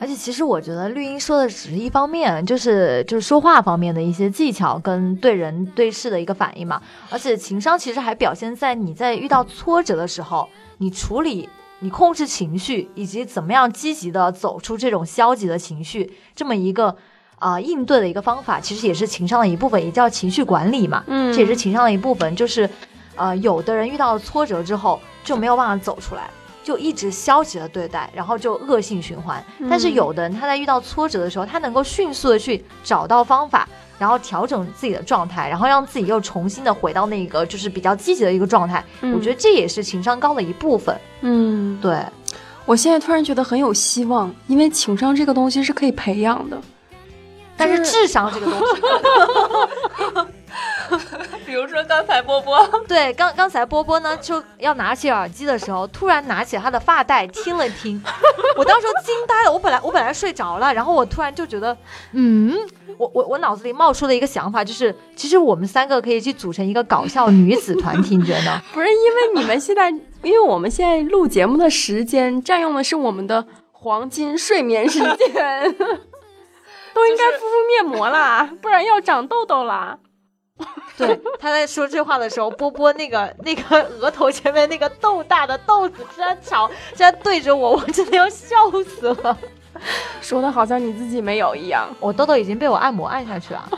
[0.00, 6.80] 而且其实我觉得绿茵说的只是一方面，就是就是说话方面的一些技巧跟对人对事的一个反应嘛。
[7.10, 11.46] 而且情商其实还表现在你在遇到挫折的时候，你处理、
[11.80, 16.96] 你控制情绪，以及怎么样积极的走出这种消极的情绪，这么一个
[17.38, 21.04] 啊、应对的一个方法，其实也是情商的一部分，也叫情绪管理嘛。
[21.08, 22.68] 嗯这也是情商的一部分，就是
[23.16, 26.30] 呃，有的人遇到挫折之后就没有办法走出来。
[26.62, 29.44] 就一直消极的对待，然后就恶性循环。
[29.68, 33.68] 但是嗯有的人他在遇到挫折的时候，他能够迅速的去找到方法，
[33.98, 38.84] 然后调整自己的状态，然后让自己又重新的回到那个就是比较积极的一个状态。
[39.14, 40.96] 我觉得这也是情商高的一部分。
[41.22, 41.98] 嗯，对，
[42.64, 46.60] 我现在突然觉得很有希望，因为情商这个东西是可以培养的。
[47.56, 48.64] 但是智商这个东西，
[51.50, 58.00] 比如说刚才波波， 对，刚刚才波波呢就要拿起耳机的时候，突然拿起他的发带听了听，
[58.56, 59.52] 我当时就惊呆了。
[59.52, 61.76] 我本来我本来睡着了，然后我突然就觉得，
[62.12, 62.56] 嗯，
[62.96, 68.62] 我我我脑子里冒出了一个想法，就是其实我们三个可以去组成一个搞笑女子团体，你觉得呢？
[68.72, 69.90] 不是因为你们现在，
[70.22, 75.74] 因为我们现在录节目的时间占用的是我们的黄金睡眠时间，
[76.94, 79.98] 都应该敷敷面膜啦，不然要长痘痘啦。
[80.96, 89.38] 对，他在说这话的时候，波波那个那个额头前面那个豆大的豆子居然朝居然对着我， 我真的要笑死了。
[90.20, 91.88] 说的好像你自己没有一样。
[92.00, 93.68] 我痘痘已经被我按摩按下去了。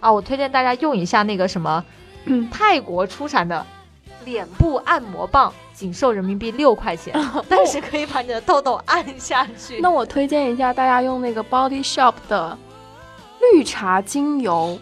[0.00, 1.82] 啊， 我推荐大家用一下那个什么，
[2.50, 3.64] 泰国出产的
[4.24, 7.14] 脸部按摩棒，仅售人民币六块钱，
[7.48, 9.80] 但是可以把你的痘痘按下去。
[9.80, 12.58] 那我推荐一下大家用那个 Body Shop 的
[13.40, 14.78] 绿茶精油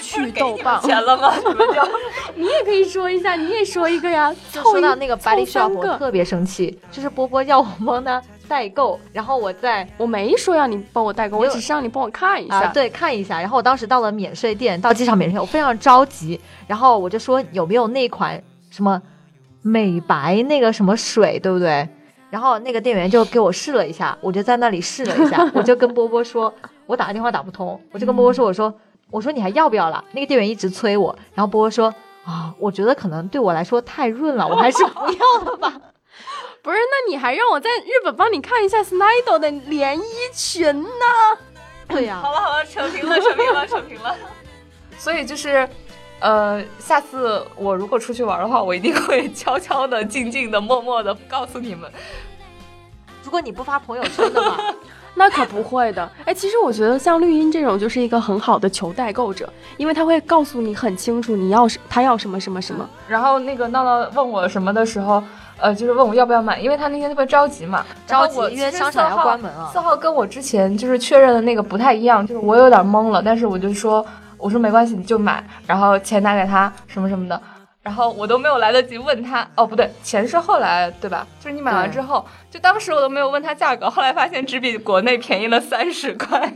[0.00, 0.80] 祛痘棒。
[0.82, 1.34] 钱了吗？
[1.36, 1.82] 你们就
[2.36, 4.34] 你也可以说一下，你也说一个呀。
[4.50, 12.62] 就说到那个 Body 凑三 Shop，我特别生气，就是波波要我帮他代购，然后我在我没说要你帮我代购，我只是让你帮我看一下。
[12.62, 13.40] 啊，对，看一下。
[13.40, 19.00] 然后我当时到了免税店，到机场免税店，我非常着急，然后我就说有没有那款什么
[19.62, 21.88] 美白那个什么水，对不对？
[22.30, 26.52] 然后那个店员就给我试了一下，我就在那里试了一下，我就跟波波说，
[26.86, 28.72] 我打个电话打不通，我就跟波波说，我说
[29.12, 30.02] 我说你还要不要了？
[30.12, 31.94] 那个店员一直催我，然后波波说
[32.24, 35.70] 啊，我觉得可能对我来说太润了，我还是不要了吧。
[36.62, 40.88] 不是，那你还让我在日本帮你看一下 Snido 的连衣裙呢？
[41.88, 44.16] 对呀、好了好了，扯平了，扯平了，扯平了。
[44.96, 45.68] 所以就是，
[46.20, 51.90] 呃，下次我如果出去玩的话，我一定会悄悄的、静静的、默默的告诉你们。
[53.24, 54.74] 如果你不发朋友圈的话，
[55.14, 56.08] 那可不会的。
[56.24, 62.88] 哎，其实我觉得像绿茵这种就是一个很好的求代购者，因为他会告诉你很清楚你要是他要什么什么什么。
[63.06, 65.22] 然后那个闹闹问我什么的时候，
[65.58, 74.04] 呃，就是问我要不要买，因为他那天特别着急嘛，着急然后我因为商场要关门了四号跟我之前就是确认的那个不太一样，就是我有点懵了，但是我就说
[74.38, 77.40] 我说没关系，你就买，然后钱打给他什么什么的。
[77.82, 81.26] 然后我都没有来得及问他，哦，不对，钱是后来对吧？
[81.40, 86.52] 就是你买完之后，就当时我都没有问他价格，后来发现只比国内便宜了三十块，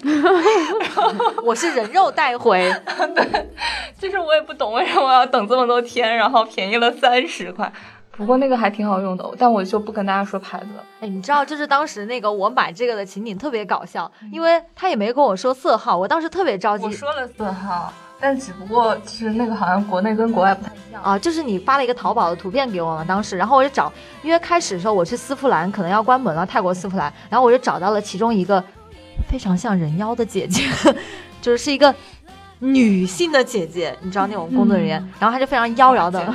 [1.45, 2.73] 我是人肉带回。
[3.15, 3.51] 对
[3.99, 7.73] 就是我也不懂为什么要等这么多天，然后便宜了三十块。
[8.13, 10.85] 不过那个还挺好用的，但我就不跟大家说牌子了。
[11.01, 21.03] 哎，你知道，就是当时那个我买这个的情景特别搞笑，因为他也没跟我说色号，我当时特别着急我说了色号，但只不过就是那个好像国内跟国外不太一样。
[21.03, 28.63] 啊，就是你发了一个淘宝的图片给我嘛，当时，然后我就找，因为开始的时候我去丝芙兰可能要关门了，泰国丝芙兰，然后我就找到了其中一个
[29.29, 30.63] 非常像人妖的姐姐，
[31.43, 31.95] 就是是一个
[32.59, 36.35] 女性的姐姐，你知道那种工作人员，然后她就非常妖娆的，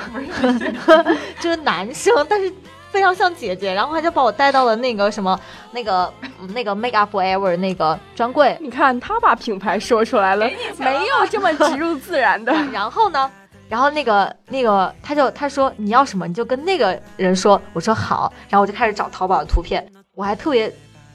[1.41, 2.54] 就是男生，但是。
[2.91, 5.39] 非常像姐姐，然后他就把我带到了那个什么，
[5.71, 10.45] 那个嗯那个 Make Up Forever 那个专柜，你看他把品牌说出来了，
[10.77, 12.51] 没有这么植入自然的。
[12.71, 13.32] 然后呢，
[13.69, 20.71] 然后那个那个他就他说你要什么你就跟那个人说，我说好，然后我就开始找淘宝的图片，我还特别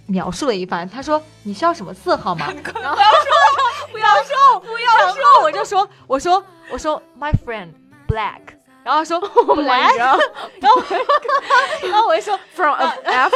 [0.07, 0.89] 描述了一番。
[0.89, 2.47] 他说你需要什么色号吗？
[2.83, 2.97] 然后
[3.93, 7.69] 不要说，不要说，不要说我就说我说我说 my friend
[8.09, 8.41] black，
[8.87, 9.21] 然后说
[9.57, 10.23] black， 然后
[11.83, 13.31] 然后我就说 from Africa，然后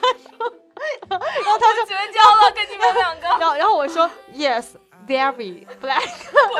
[0.00, 0.50] 他说，
[1.10, 3.26] 然后他说绝交了，跟你们两个。
[3.38, 4.64] 然后然后我说 yes
[5.06, 6.02] very black，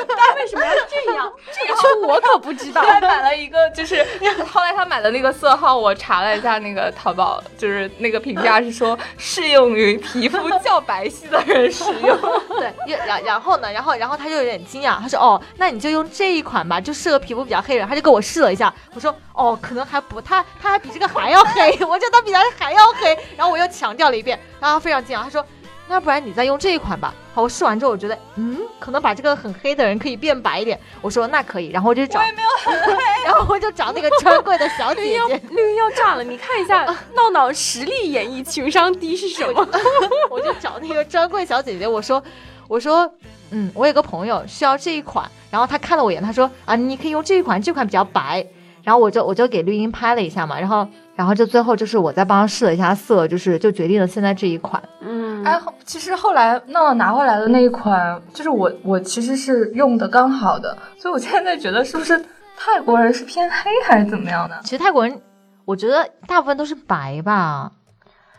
[0.09, 1.33] 他为什么要这样？
[1.53, 2.93] 这个是我可不知道他。
[2.93, 4.05] 还买了一个，就是
[4.51, 12.19] 后来他买的那个色号，我查了一下那个淘宝，就是那个评价是说适用于皮肤较白皙的人使用。
[12.59, 17.87] 对，然然然后呢，然后然后他就有点惊讶，他说哦，那你就用这一款吧，就适合皮肤比较黑人。
[17.89, 23.17] 他就给我试了一下，我说哦，可能还不，他他还比这个还要黑，我觉得他比他还要黑。
[23.37, 25.45] 然后我又强调了一遍，然后他非常惊讶，他说
[25.93, 27.15] 那不然你再用这一款吧。
[27.35, 30.79] 好，我试完之后，我觉得嗯，可能把这个很黑的人可以变白一点。
[31.03, 32.19] 我说那可以，然后我就找，
[33.27, 36.25] 然后我就找那个专柜的小姐姐， 绿茵要炸了！
[36.25, 39.69] 你看一下闹闹实力演绎情商低是什么？
[40.31, 42.23] 我就找那个专柜小姐姐，我说，
[42.69, 43.11] 我说，
[43.51, 48.47] 嗯，我有个朋友需要这一款，然后他看了我一眼，他说啊，你可以用这一款，这款比较白，
[48.83, 62.19] 然后我就我就给绿茵拍了一下嘛，然后然后就最后就是我再帮他试了一下色，就是就决定了现在这一款，嗯，哎，后其实后来闹闹拿回来的那一款，就是我我其实是用的刚好的，所以我现在觉得是不是
[62.57, 64.59] 泰国人是偏黑还是怎么样的？
[64.65, 65.21] 其实泰国人，
[65.65, 67.71] 我觉得大部分都是白吧，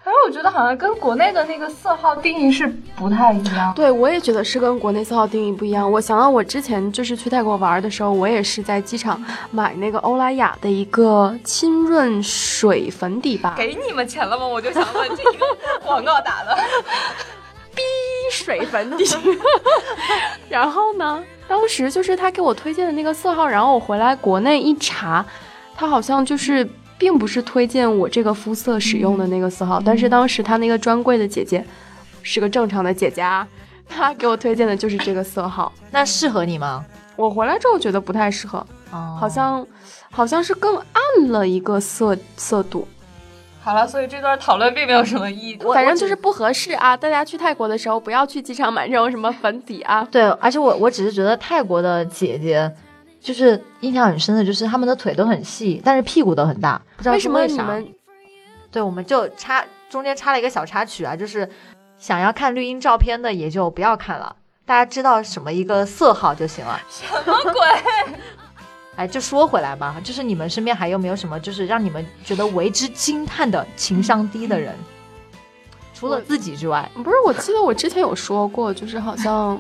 [0.03, 3.73] 反正我觉得好像跟国内的那个色号定义是不太一样。
[3.73, 5.89] 对，我也觉得是跟国内色号定义不一样。
[5.89, 14.45] 我想到我之前就是去泰国玩的时候，我也是在机场买那个欧莱雅的一个清润水粉底吧，给你们钱了吗？
[14.45, 15.45] 我就想问，这一个
[15.85, 16.57] 广告打的。
[17.73, 17.81] 逼
[18.29, 19.05] 水粉底。
[20.49, 25.25] 然后呢，当时就是他给我推荐的那个色号，然后我回来国内一查，
[25.77, 26.69] 它好像就是
[27.03, 31.61] 并不是推荐我这个肤色使用的那个色号，但是当时他那个专柜的姐姐
[32.21, 33.45] 是个正常的姐姐啊，
[33.89, 35.69] 她给我推荐的就是这个色号。
[35.91, 36.85] 那适合你吗？
[37.17, 39.67] 我回来之后觉得不太适合，哦好像
[40.11, 42.87] 好像是更暗了一个色色度，
[43.61, 45.59] 好了，所以这段讨论并没有什么意义。
[45.73, 46.95] 反正就是不合适啊。
[46.95, 50.07] 大家去泰国的时候不要去机场买这种什么粉底啊。
[50.09, 52.71] 对，而且我我只是觉得泰国的姐姐。
[53.23, 57.45] 就是印象很深的，就是他们的腿都很细，但是屁股都很大，不知道为什么。
[57.47, 57.88] 你们
[58.69, 61.49] 对，我们就插中间插了一个小插曲啊，就是
[61.97, 66.81] 想要看绿茵照片的也就不要看了，大家知道什么一个色号就行了。
[66.89, 67.62] 什么鬼？
[68.95, 74.75] 哎，就说回来吧，就是你们身边还有没有什么，就是让你们觉得为之惊叹的情商低的人？
[75.93, 79.57] 除了自己之外，不是，我记得我之前有说过，就是好像，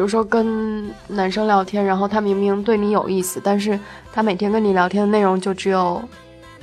[0.00, 3.78] 比如说跟男生聊天，然后他明明对你有意思，但是
[4.10, 6.02] 他每天跟你聊天的内容就只有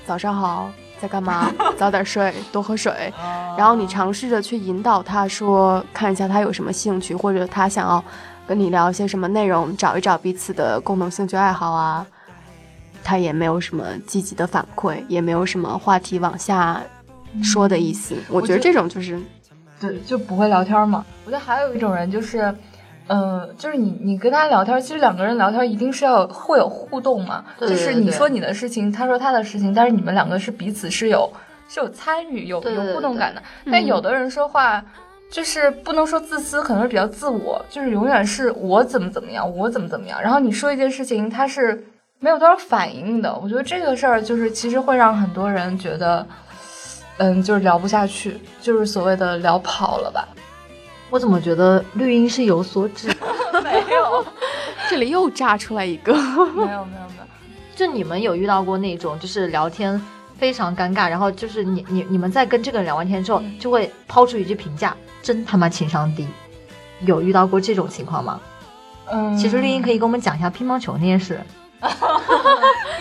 [0.07, 3.13] 早上好，在干嘛， 早点睡，多喝水，
[3.55, 8.03] 然后你尝试着去引导他说，看一下他有什么兴趣，或者他想要
[8.47, 12.03] 跟你聊一些什么内容，找一找彼此的共同兴趣爱好啊。
[13.03, 16.81] 他也没有什么积极的反馈，也没有什么话题往下
[17.43, 18.15] 说的意思。
[18.29, 19.21] 我觉得这种就是
[19.79, 21.05] 对，就不会聊天嘛。
[21.23, 22.51] 我觉得还有一种人就是，
[23.07, 27.43] 呃，就是你你跟他聊天，其实两个人聊天一定是要会有互动嘛。
[27.57, 31.31] 对就是你说你的事情，他说他的事情，但是你们两个是彼此是有
[31.67, 33.41] 是有参与、有对对有互动感的。
[33.65, 34.83] 嗯但有的人说话。
[35.29, 40.21] 就是不能说自私，可能是比较自我，就是永远是我怎么怎么样，我怎么怎么样。
[40.21, 41.83] 然后你说一件事情，他是
[42.19, 43.37] 没有多少反应的。
[43.43, 46.25] 我觉得这个事儿就是其实会让很多人觉得，
[47.17, 50.25] 嗯，就是聊不下去，就是所谓的聊跑了吧。
[51.09, 53.07] 我怎么觉得绿茵是有所指？
[53.63, 54.25] 没有，
[54.89, 57.07] 这里又炸出来一个，没有，没有，没有。
[57.75, 59.99] 就你们有遇到过那种，就是聊天
[60.37, 66.27] 非常尴尬，然后就是你你你们在跟这个人聊完天之后，就会抛出一句评价，真他妈情商低。
[67.01, 68.39] 有遇到过这种情况吗？
[69.11, 71.39] 嗯，其实绿茵可以跟我们讲一下乒乓球那件事。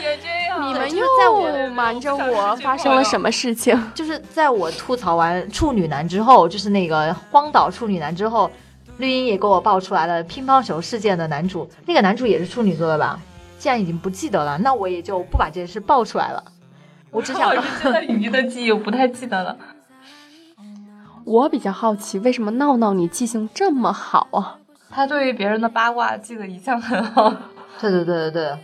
[0.03, 0.36] 也这样。
[0.59, 3.79] 你们又在我又瞒着我发生了什么事情？
[3.95, 8.51] 就是在我吐槽完处女男之后，就是那个荒岛处女男之后，
[8.99, 13.19] 绿茵也给我爆出来了乒乓球事件的男主，那个男主也是处女座的吧？
[13.59, 16.43] 既然已经不记得了，那我也就不把这件事爆出来了。
[17.11, 19.57] 我只想我是真的语音的记忆，我不太记得了。
[21.25, 24.59] 我比较好奇，为什么闹闹你记性这么好啊？
[24.91, 27.31] 他对于别人的八卦记得一向很好。
[27.81, 28.59] 对对对对对，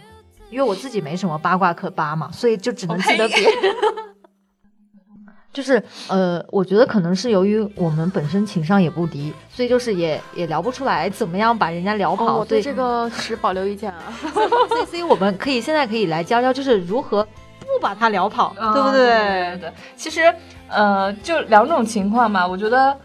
[0.53, 3.53] 因为我自己没什么八卦可扒嘛，所以就只能记得别人。
[5.53, 12.37] 就是呃，我觉得可能是由于我们本身情商也不低，所以就是也也聊不出来怎么样把人家聊跑。
[12.37, 14.01] 哦，我对这个持保留意见啊。
[14.69, 17.23] 所以所以我们可以现在可以来教教，就是如何
[17.61, 20.35] 不把他聊跑，对不对对对对，其实
[20.69, 22.47] 呃，就两种情况嘛。
[22.47, 22.99] 我觉得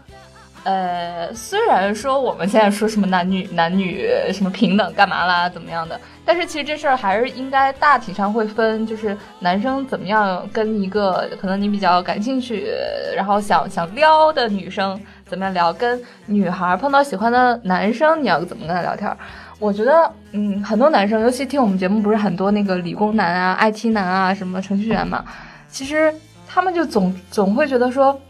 [0.64, 12.66] 呃，虽然说我们现在说什么男女男女什么平等干嘛啦怎么样的，但是其实这事儿还是应该大体上会分，就是男生怎么样跟一个可能你比较感兴趣，
[13.16, 19.10] 然后想想撩的女生怎么样聊，跟女孩碰到喜欢的男生你要怎么跟他聊天。
[19.58, 25.24] 我觉得，嗯，很多男生，尤其听我们节目，不是很多那个理工男啊、IT 男啊，什么程序员嘛，
[25.68, 26.12] 其实
[26.46, 28.20] 他们就总总会觉得说。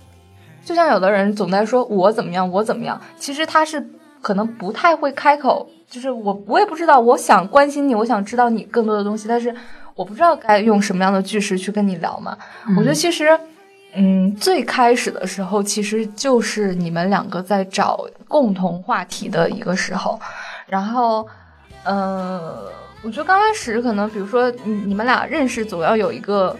[0.68, 3.82] 就像有的人总在说我怎么样，我怎么样，其实他是
[4.20, 9.54] 可能不太会开口，就是我我也不知道，我想关心你，我想知道你更多的东西，但是
[9.94, 12.36] 我不知道该用什么样的句式去跟你聊嘛。
[12.76, 13.40] 我觉得其实，
[13.94, 20.20] 嗯，最开始的时候其实就是你们两个在找共同话题的一个时候，
[20.66, 21.26] 然后，
[21.84, 22.70] 呃，
[23.02, 26.54] 我觉得刚开始可能比如说你你们俩认识总要有一个。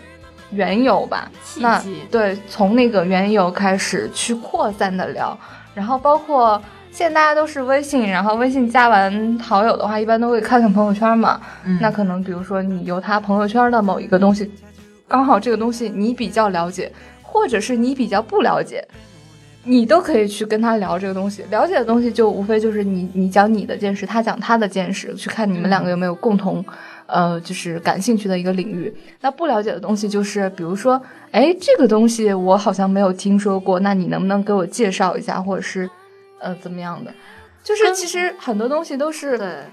[0.50, 5.38] 缘由吧，那对，从那个缘由开始去扩散的聊，
[5.74, 11.40] 然后包括现在大家都是微信，然后微信加完好友的话，一般都会看看朋友圈嘛。
[11.80, 14.50] 那可能比如说你由他朋友圈的某一个东西，
[15.06, 16.90] 刚好这个东西你比较了解，
[17.22, 18.82] 或者是你比较不了解，
[19.64, 21.44] 你都可以去跟他聊这个东西。
[21.50, 26.64] 了解的东西就无非就是你你讲你的见识，他讲他的见识，去看你们两个有没有共同。
[27.08, 28.94] 呃，就是感兴趣的一个领域。
[29.22, 31.00] 那不了解的东西，就是比如说，
[31.30, 35.88] 哎，这个东西我好像没有听说过，那你能不能给我介绍一下，或者是，
[36.38, 37.10] 呃，怎么样的？
[37.64, 39.64] 就是其实很多东西都是，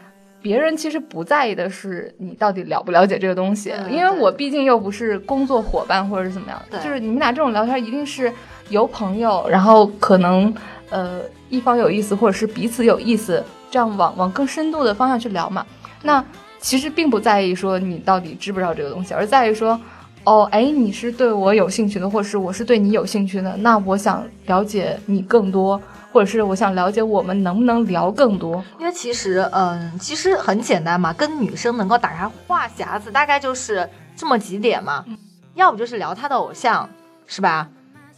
[0.42, 8.32] 别人其实不在意的是你到底了不了解这个东西，因为我毕竟又不是工作伙伴或者是怎么样，就是你们俩这种聊天一定是
[8.70, 10.54] 由朋友，然后可能
[10.90, 11.20] 呃
[11.50, 15.66] 一方有意思，或者是彼此有意思，这样往往更深度的方向去聊嘛。
[16.02, 16.24] 那。
[16.66, 19.80] 其实并不在意说你到底知不知道这个东西，而在于说，
[20.24, 25.80] 哦，哎，你是对我有兴趣的，或者是我是对你有兴趣的，那我想了解你更多，
[26.12, 28.64] 或者是我想了解我们能不能聊更多。
[28.80, 35.06] 因为其实，嗯，其实很简单嘛，跟女生能够打开话匣子，大概就是这么几点嘛，
[35.54, 36.90] 要不就是聊她的偶像，
[37.28, 37.70] 是吧？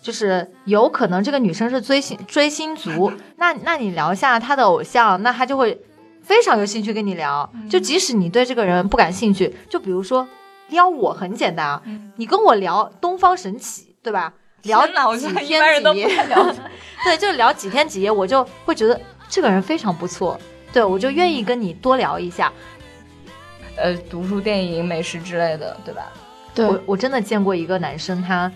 [0.01, 5.77] 就是有可能这个女生是追星追星族，那那你聊一下她的偶像，那她就会。
[6.27, 10.27] 非常有兴趣跟你聊，就即使你对这个人不感兴趣，就比如说
[10.67, 11.81] 撩我很简单啊，
[12.17, 14.33] 你跟我聊东方神起，对吧？
[14.63, 16.09] 聊几天几夜，
[17.05, 18.99] 对，就聊几天几夜，我就会觉得
[19.29, 20.37] 这个人非常不错，
[20.73, 22.51] 对我就愿意跟你多聊一下。
[23.77, 26.11] 呃，读书、电影、美食之类的，对吧？
[26.53, 28.51] 对我我真的见过一个男生，他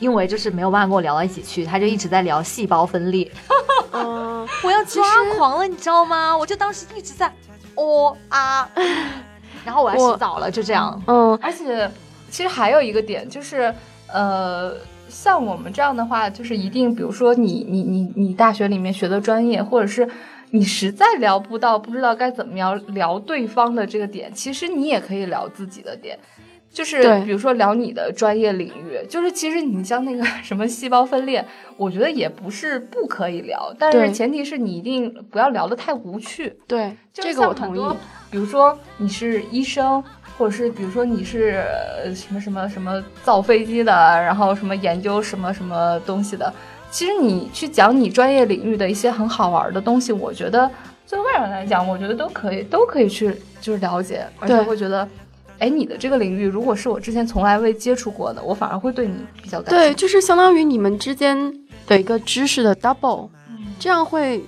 [0.00, 3.30] 因为就是没有办法跟我聊到一起去，他就一直在聊细胞分裂。
[3.92, 5.04] 嗯， 我要抓
[5.36, 6.36] 狂了，你知道吗？
[6.36, 7.32] 我就当时一直在
[7.76, 8.68] 哦啊，
[9.64, 11.00] 然后我要洗澡了，就这样。
[11.06, 11.88] 嗯，而且
[12.30, 13.72] 其实还有一个点就是，
[14.12, 14.74] 呃，
[15.08, 20.08] 像我们这样的话，就是一定，比如说你你你你大学里面学的专业，或者是
[20.50, 26.18] 你实在聊不到，不知道该怎么样聊对方的这个点，其实你也可以聊自己的点。
[26.72, 31.44] 就是比如说聊你的专业领域，就是其实你像那个 什么细胞分裂，
[31.76, 36.56] 我觉得也不是不可以聊，但是前提是你一定不要聊得太无趣。
[36.68, 37.96] 对，这个我同意。
[38.30, 40.02] 比如说你是医生，
[40.38, 41.64] 或者是比如说你是
[42.14, 46.54] 什么什么什么造飞机的，然后什么研究什么什么东西的，
[46.92, 50.70] 其实你去讲你专业领域的一些很好玩的东西，我觉得
[51.04, 55.06] 作为外人来讲，我觉得都可以，都可以去就是了解，而且会觉得。
[55.60, 59.90] 哎，你的这个领域，如果是我之前从来未接触过的，我反而会对你比较感兴趣。
[59.90, 61.36] 对，就是相当于你们之间
[61.86, 63.28] 的一个知识的 double，
[63.78, 64.42] 这样会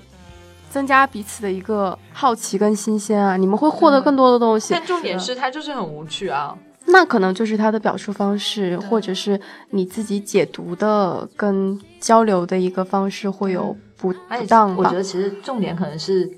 [0.70, 4.72] 增加彼此的一个好奇跟新鲜啊，你们会获得更多的东西。
[4.72, 6.56] 但重点是，它就是很无趣啊。
[6.86, 9.38] 那可能就是他的表述方式，或者是
[9.68, 14.74] 你自己解读的跟交流的一个方式会有不不当。
[14.76, 16.28] 我觉得其实重点可能是，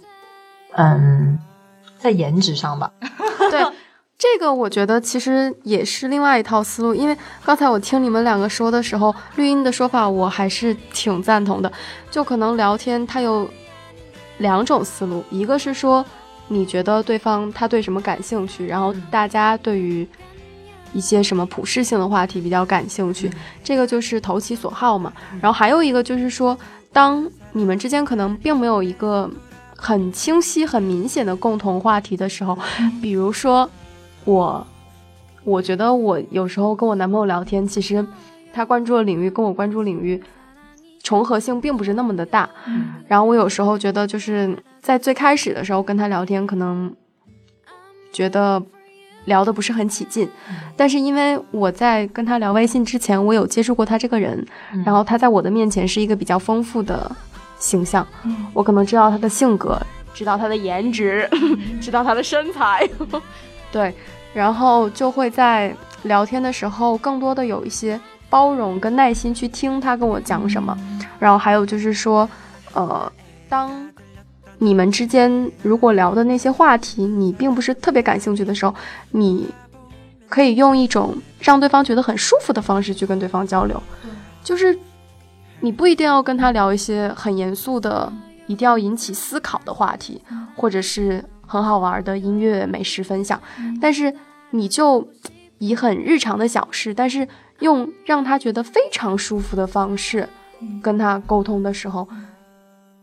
[0.73, 1.39] 嗯，
[1.97, 2.93] 在颜值上吧。
[3.53, 3.65] 对。
[4.25, 7.15] 这个我觉得其实也是另外一套思路，因为
[7.45, 11.71] 刚才我听你们两个说的时候，绿茵的说法我还是挺赞同的。
[12.11, 13.47] 就可能聊天它有
[14.39, 16.03] 两种思路，一个是说
[16.49, 20.09] 你觉得对方他对什么感兴趣，然后大家对于
[20.95, 23.31] 一些什么普适性的话题比较感兴趣，
[23.63, 25.13] 这个就是投其所好嘛。
[25.39, 26.57] 然后还有一个就是说，
[26.95, 29.31] 当你们之间可能并没有一个
[29.77, 32.59] 很清晰、很明显的共同话题的时候，
[33.03, 33.69] 比如说。
[34.25, 34.67] 我，
[35.45, 38.05] 我觉得我有时候跟我男朋友聊天，其实
[38.53, 40.23] 他关注的领域跟我关注领域
[41.03, 42.49] 重合性并不是那么的大。
[43.07, 46.95] 然后我有时候觉得就是在最开始的时候跟他聊天，可能
[48.13, 48.63] 觉得
[49.27, 50.29] 聊的不是很起劲。
[50.77, 54.47] 但是因为我在跟他聊微信之前，我有接触过他这个人，
[54.85, 57.11] 然后他在我的面前是一个比较丰富的
[57.59, 58.47] 形象，嗯。
[58.55, 59.79] 我可能知道他的性格，
[60.15, 61.29] 知道他的颜值，
[61.83, 62.89] 知道他的身材，
[63.71, 63.93] 对，
[64.35, 70.77] 然后就会在聊天的时候更多的有一些包容跟耐心去听他跟我讲什么，
[71.19, 72.29] 然后还有就是说，
[72.73, 73.11] 呃，
[73.49, 73.71] 当
[74.59, 78.75] 你们之间如果聊的那些话题你并不是特别感兴趣的时候，
[79.11, 79.49] 你
[80.29, 83.81] 可以用一种让对方觉得很舒服的方式去跟对方交流，
[84.43, 84.77] 就是
[85.61, 88.13] 你不一定要跟他聊一些很严肃的，
[88.47, 90.21] 一定要引起思考的话题，
[90.57, 93.41] 或者是很好玩的音乐、美食分享，
[93.81, 94.13] 但是
[94.51, 95.07] 你就
[95.59, 97.27] 以很日常的小事，但是
[97.61, 100.29] 用让他觉得非常舒服的方式
[100.83, 102.07] 跟他沟通的时候，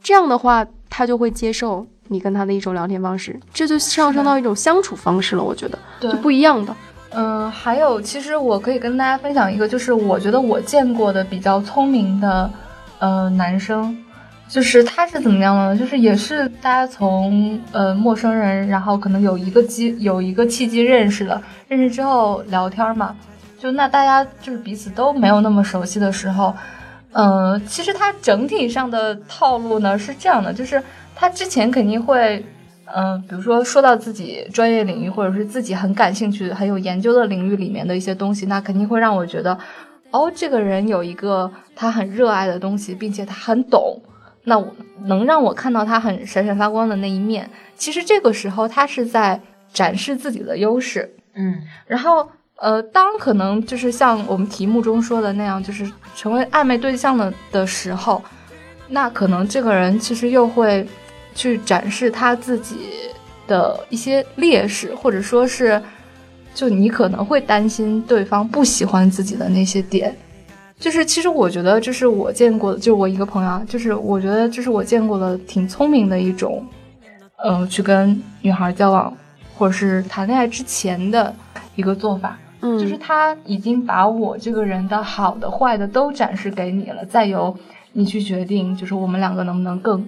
[0.02, 5.44] 这样的话他就会接受你跟他的一种聊天方式，这就上升到一种相处方式了。
[5.44, 6.76] 我觉得对就不一样的。
[7.14, 12.50] 嗯，还有，其实我可以跟大家分享一个，就是我觉得我见过的比较聪明的，
[13.00, 13.98] 呃，男生，
[14.52, 15.78] 就是他是怎么样呢？
[15.78, 23.16] 就是也是大家从呃陌生人，然后可能有一个机有一个契机认识了，认识之后聊天嘛，
[23.58, 26.54] 就那大家就是彼此都没有那么熟悉的时候，
[27.14, 30.84] 呃，其实他整体上的套路呢是这样的，就是
[31.16, 32.45] 他之前肯定会。
[32.93, 39.58] 嗯，比如说说到自己专业领域，或者是自己很感兴趣、很有研究的领域里面的一些东西，那肯定会让我觉得，
[40.12, 43.97] 哦，这个人有一个他很热爱的东西，并且他很懂，
[44.44, 44.74] 那我
[45.06, 47.50] 能让我看到他很闪闪发光的那一面。
[47.76, 49.39] 其实这个时候他是在
[49.74, 58.22] 展示自己的优势，嗯，然后呃，当可能就是像我们题目中说的那样，就是成为暧昧对象的的时候，
[58.89, 60.88] 那可能这个人其实又会。
[61.34, 62.76] 去展示他自己
[63.48, 65.82] 的一些劣势，或者说是，
[66.54, 70.14] 就你可能会担心对方不喜欢自己的那些点。
[70.82, 76.66] 就是其实我觉得这是我见过的，就我一个朋友，就是我觉得这是我见过的挺聪明的一种，
[77.46, 79.16] 嗯、呃，去跟女孩交往
[79.56, 81.34] 或者是谈恋爱之前的
[81.76, 82.38] 一个做法。
[82.62, 87.56] 嗯，就是他已经把我这个人的好的、坏的都展示给你了，再由
[87.94, 90.06] 你去决定，就是我们两个能不能更。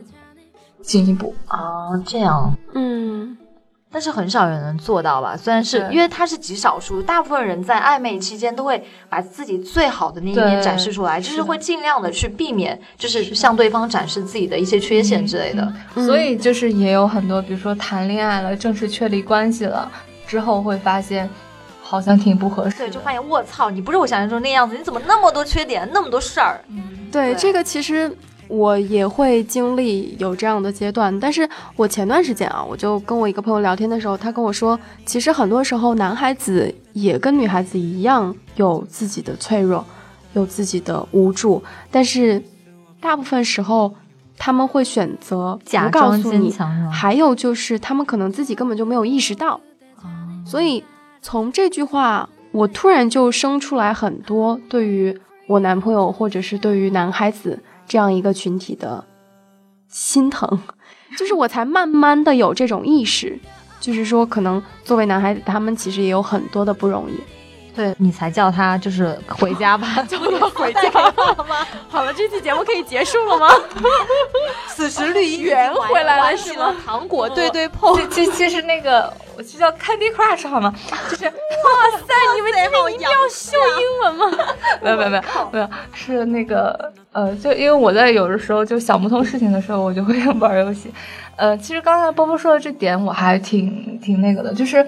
[0.81, 3.37] 进一步啊，这样，嗯，
[3.93, 5.37] 但是很少人能做到吧？
[5.37, 15.71] 虽然是因为他是极少数，大部分人在暧昧期间都会把自己最好的那一面展示出来，就是会尽量的去避免，就是向对方展示自己的一些缺陷之类的。
[15.93, 19.91] 嗯、所以就是也有很多，比如说谈恋爱了，正式确立关系了
[20.25, 21.29] 之后，会发现
[21.83, 26.59] 好像挺不合适，对，就发现我操，你不是我想象中那样子，你怎么那么多缺点，那么多事儿？
[26.69, 26.81] 嗯，
[27.11, 28.11] 对，这个其实。
[28.47, 39.83] 我也会经历有这样的阶段，但是我前段时间啊，我就跟我一个朋友聊天的时候，他跟我说，其实很多时候男孩子也跟女孩子一样有自己的脆弱，
[40.33, 42.43] 有自己的无助，但是
[42.99, 43.95] 大部分时候
[44.37, 46.53] 他们会选择不告诉你，
[46.91, 49.59] 还有就是他们可能自己根本就没有意识到，
[50.45, 50.83] 所以
[51.21, 55.17] 从这句话，我突然就生出来很多对于
[55.47, 57.57] 我男朋友或者是对于男孩子。
[57.93, 59.05] 这样一个群体的
[59.87, 60.59] 心疼，
[61.15, 63.37] 就是我才慢慢的有这种意识，
[63.79, 67.13] 就是说，可能作为男孩子，他们其实也有很多的不容易。
[67.75, 70.81] 对你才叫他就是回家吧， 叫他回家
[71.47, 71.65] 吗？
[71.89, 73.49] 好了，这期节目可以结束了吗？
[74.67, 76.75] 此时绿衣圆回来了是吗？
[76.85, 80.73] 糖果对对碰，其其实那个我就叫 Candy Crush 好吗？
[81.09, 81.31] 就是哇
[81.97, 84.37] 塞，你们这里一定要秀英文吗？
[84.81, 90.93] 没有没有没有没有，是那个呃，就因为我在有的时候就想不通事情的时候，我就会玩游戏。
[91.35, 94.85] 呃，其实刚才波波说的这点我还挺挺那个的，就是。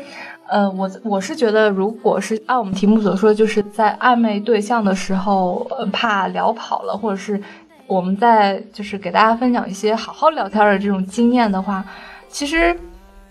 [0.48, 7.42] 呃，我我是觉得，如果是按我们题目所说，就是在暧昧对象的时候，呃，怕聊跑了，或者是
[7.88, 11.84] 我们在就是给大家分享一些好好聊天的这种经验的话，
[12.30, 12.78] 其实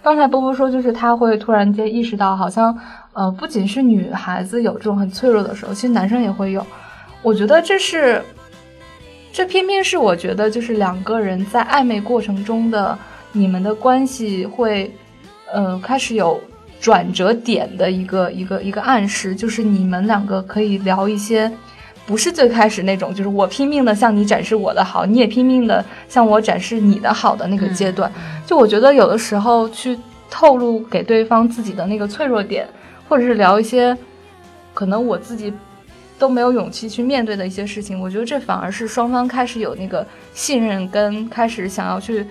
[0.02, 2.76] 刚才波波说，就是他会突然间意识到，好像
[3.12, 6.66] 呃，不仅是女孩子有这种很脆弱的时候，其实男生也会有。
[7.22, 8.20] 我觉得这是，
[9.32, 12.98] 这偏偏是我觉得就是两个人在暧昧过程中的
[13.30, 14.92] 你们的关系会，
[15.52, 16.40] 呃，开始有。
[16.84, 21.50] 转折点的一个一个一个暗示，就是你们两个可以聊一些，
[22.04, 28.12] 不是最开始那种，就是我拼命的向你展示我的好，你也拼命的向我展示你的好的那个阶段。
[28.44, 32.68] 就我觉得有的时候去透露给对方自己的那个脆弱点，
[33.08, 33.96] 或者是聊一些
[34.74, 35.50] 可能我自己
[36.18, 42.26] 都没有勇气去面对的一些事情，我觉得这反而是双方开始有那个信任跟开始想要去。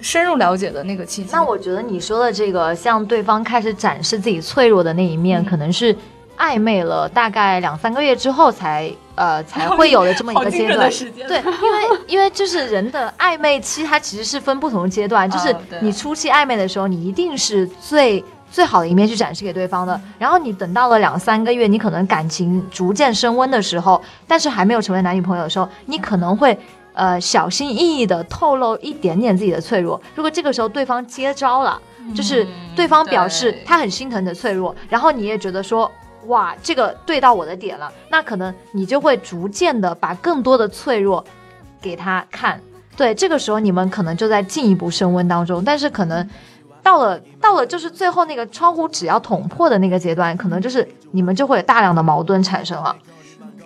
[0.00, 1.30] 深入了解的那个契机。
[1.32, 5.94] 那我觉得你说的这个，向对方开始展示自己脆弱的那一面，嗯、可能是
[6.38, 10.90] 暧昧了大概两三个月之后才呃才会有的这么一个阶段。
[11.28, 15.30] 对， 因为因为就是人的暧昧期，它其实是分不同阶段。
[15.30, 20.00] 就是你初期暧昧的时候，你一定是最最好的一面去展示给对方的。
[20.18, 26.58] 然后你等到了两三个月，你可能感情逐渐升温的时候，但是还没有成为男女朋友的时候，你可能会。
[27.00, 29.98] 呃，小心翼翼的透露一点点自己的脆弱。
[30.14, 31.80] 如果这个时候对方接招了，
[32.14, 32.46] 就是
[32.76, 35.90] 对方表示他很心疼你的脆弱，然后你也觉得说，
[36.26, 41.24] 哇，这个对到我的点了，那可能你就会逐渐的把更多的脆弱
[41.80, 42.60] 给他看。
[42.98, 46.28] 对，这个时候你们可能就在进一步升温当中，但是可能
[46.82, 52.94] 到了到了就是最后那个窗户纸要捅破的那个阶段，可能就是你们就会有大量的矛盾产生了。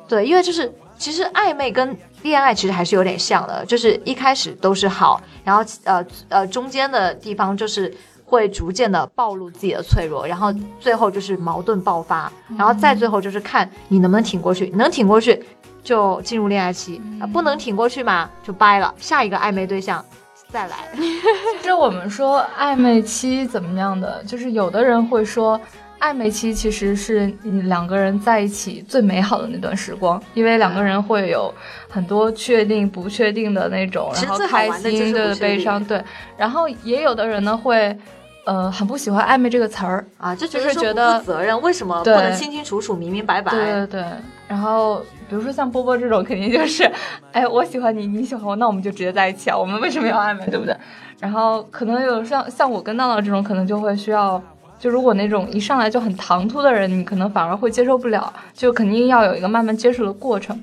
[0.07, 7.95] 对，因为就是其实暧昧跟恋爱其实还是有点像的，就是一开始都是好，然后呃呃中间的地方就是
[8.25, 15.45] 会逐渐的暴露自己的脆弱，然后最后就是矛盾爆发，然后再最后就是看你能不能挺过去，能挺过去
[15.83, 20.03] 就进入恋爱期，啊、不能挺过去嘛就掰了，下一个暧昧对象
[20.49, 20.77] 再来。
[21.61, 25.61] 其实我们说暧昧期怎么样的，就是有的人会说。
[26.05, 31.53] 暧昧期其实是你两个人在一起最美好的那段时光，因为两个人会有
[31.89, 36.05] 很多确定、不确定的那种，然后开心、对悲伤，对。
[36.37, 37.97] 然后也有的人呢会，
[38.45, 43.51] 呃，很不喜欢暧昧这个词儿，啊，就就是觉得负责任，为什么不对能清清楚楚、明明白白？
[43.51, 44.05] 对对对。
[44.47, 46.85] 然后比如说像波波这种，肯定就是，
[47.33, 50.77] 哎，我喜欢你，你喜欢我，那我们就直接在一起啊，我们为什么要暧昧，对不对？
[51.19, 54.43] 然后可能有像像我跟闹闹这种，可能就会需要。
[54.85, 60.62] 就如果那种一上来就很唐突的人，你可能反而会接受不了，就肯定要有一个慢慢接受的过程。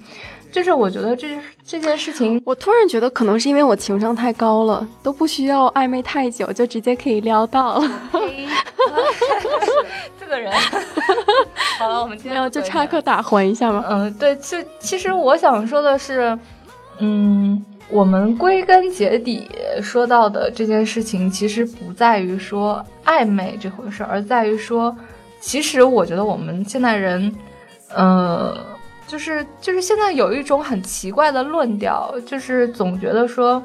[0.52, 7.90] 就是我觉得这这件事情，我突然觉得可能是因为我情商太高了，都不需要暧昧太久，就直接可以撩到了。
[10.20, 10.54] 这个人，
[11.80, 13.84] 好了，我们今天要就插科打诨一下嘛。
[13.90, 16.38] 嗯，对，就其实我想说的是，
[17.00, 19.50] 嗯，我们归根结底
[19.82, 24.96] 说到的这件事情，其实不在于说暧昧这回事儿，而在于说，
[25.40, 27.34] 其实我觉得我们现代人，
[27.94, 28.58] 呃，
[29.06, 33.62] 就是就是现在有一种很奇怪的论调，就是总觉得说。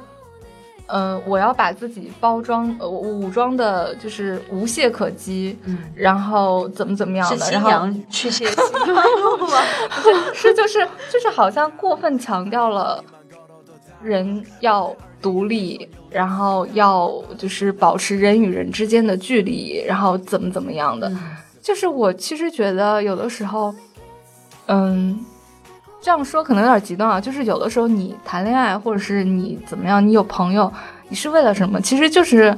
[0.89, 9.03] 呃，我要把自己包装呃武装的，就是无懈可击，嗯，然后怎么怎么样的，然后去谢亲吗？
[10.33, 13.03] 是就是就是好像过分强调了
[14.07, 21.13] 人要独立，然后要就是保持人与人之间的距离，然后怎么怎么样的。
[21.61, 23.75] 就是我其实觉得有的时候，
[24.67, 25.19] 嗯，
[26.01, 27.21] 这样说可能有点极端啊。
[27.21, 30.73] 就是有的时候你谈恋爱，或者是你怎么样，你有朋友，
[31.09, 31.81] 你是为了什么？
[31.81, 32.57] 其实就是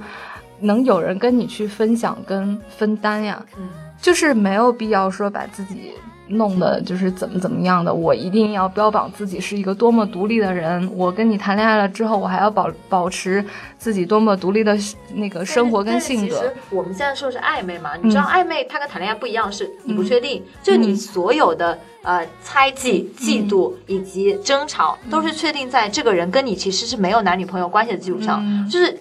[0.61, 3.43] 能有人跟你去分享跟分担呀。
[3.57, 3.67] 嗯，
[4.01, 5.93] 就是没有必要说把自己
[6.29, 10.91] 弄的就是怎么怎么样的，我一定要标榜自己是一个多么独立的人。
[10.95, 13.45] 我跟你谈恋爱了之后，我还要保保持
[13.79, 14.77] 自己多么独立的
[15.15, 16.35] 那个生活跟性格。
[16.37, 28.99] 其实我们现在说的是暧昧嘛，你知道嗯暧昧它跟谈恋爱不一样，是你不确定，就你所有的呃猜忌、嫉妒以及争吵，都是确定在这个人跟你其实是没有男女朋友关系的基础上，嗯就是。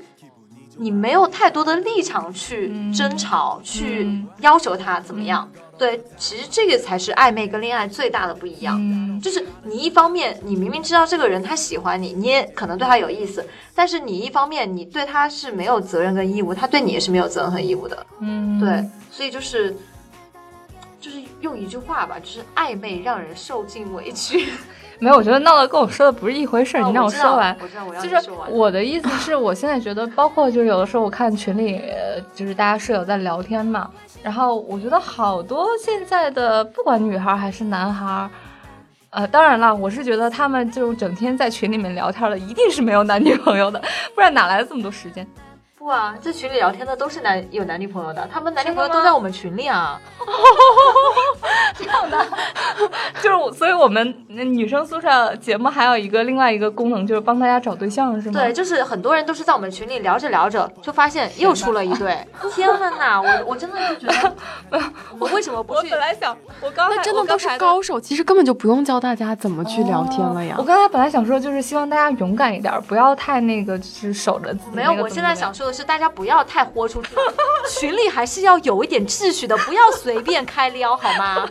[0.79, 5.49] 你没有太多的立场去嗯争吵，去嗯要求他怎么样。
[5.77, 8.77] 对，其实这个才是暧昧跟恋爱最大的不一样。
[8.79, 18.05] 嗯，就是你一方面，你明明知道这个人他喜欢你，你也可能对他有意思，但是你一方面你对他是没有责任跟义务，他对你也是没有责任和义务的。
[18.19, 19.75] 嗯，对，所以就是
[20.99, 24.49] 就是用一句话吧，就是暧昧让人受尽委屈。
[24.99, 27.55] 没有，我觉得闹闹跟我说的不是一回事儿，你让哦我说完。
[27.61, 28.51] 我知道我让就是你说完。
[28.51, 33.91] 我的意思是我现在觉得，包括就是有的时候我看群里，呃就是大家舍友在聊天嘛，
[34.23, 38.29] 然后我觉得好多现在的不管女孩还是男孩，
[39.09, 43.81] 呃，当然了，我是觉得他们这种整天在群里面聊天的，一定是没有男女朋友的，
[44.13, 45.25] 不然哪来的这么多时间？
[45.87, 49.97] 不啊，在群里聊天的都是男有男女朋友的，他们男女朋友都在我们群里啊。
[51.77, 52.27] 这样的
[53.23, 58.33] 就是我，所以我们女生宿舍节目还有一个另外一个功能，就是帮大家找对象，是吗？
[58.41, 62.17] 对，就是很多人都是在我们群里聊着聊着，就发现又出了一对。
[62.53, 62.67] 天
[62.99, 64.07] 呐，我我真的就觉
[64.69, 64.83] 得，
[65.17, 65.99] 我为什么不去我本？
[65.99, 70.63] 来想，我刚才那真的都是高手，其实根本就不用教大家怎么去聊天了呀我。
[70.65, 74.75] 刚才本来想说，就是希望大家勇敢一点，不要太那个，就是守着自己。
[74.75, 77.21] 没有，我现在想，说的是，大家不要太豁出去了，
[77.69, 81.47] 群里还是要有一点秩序的，不要随便开撩，好吗？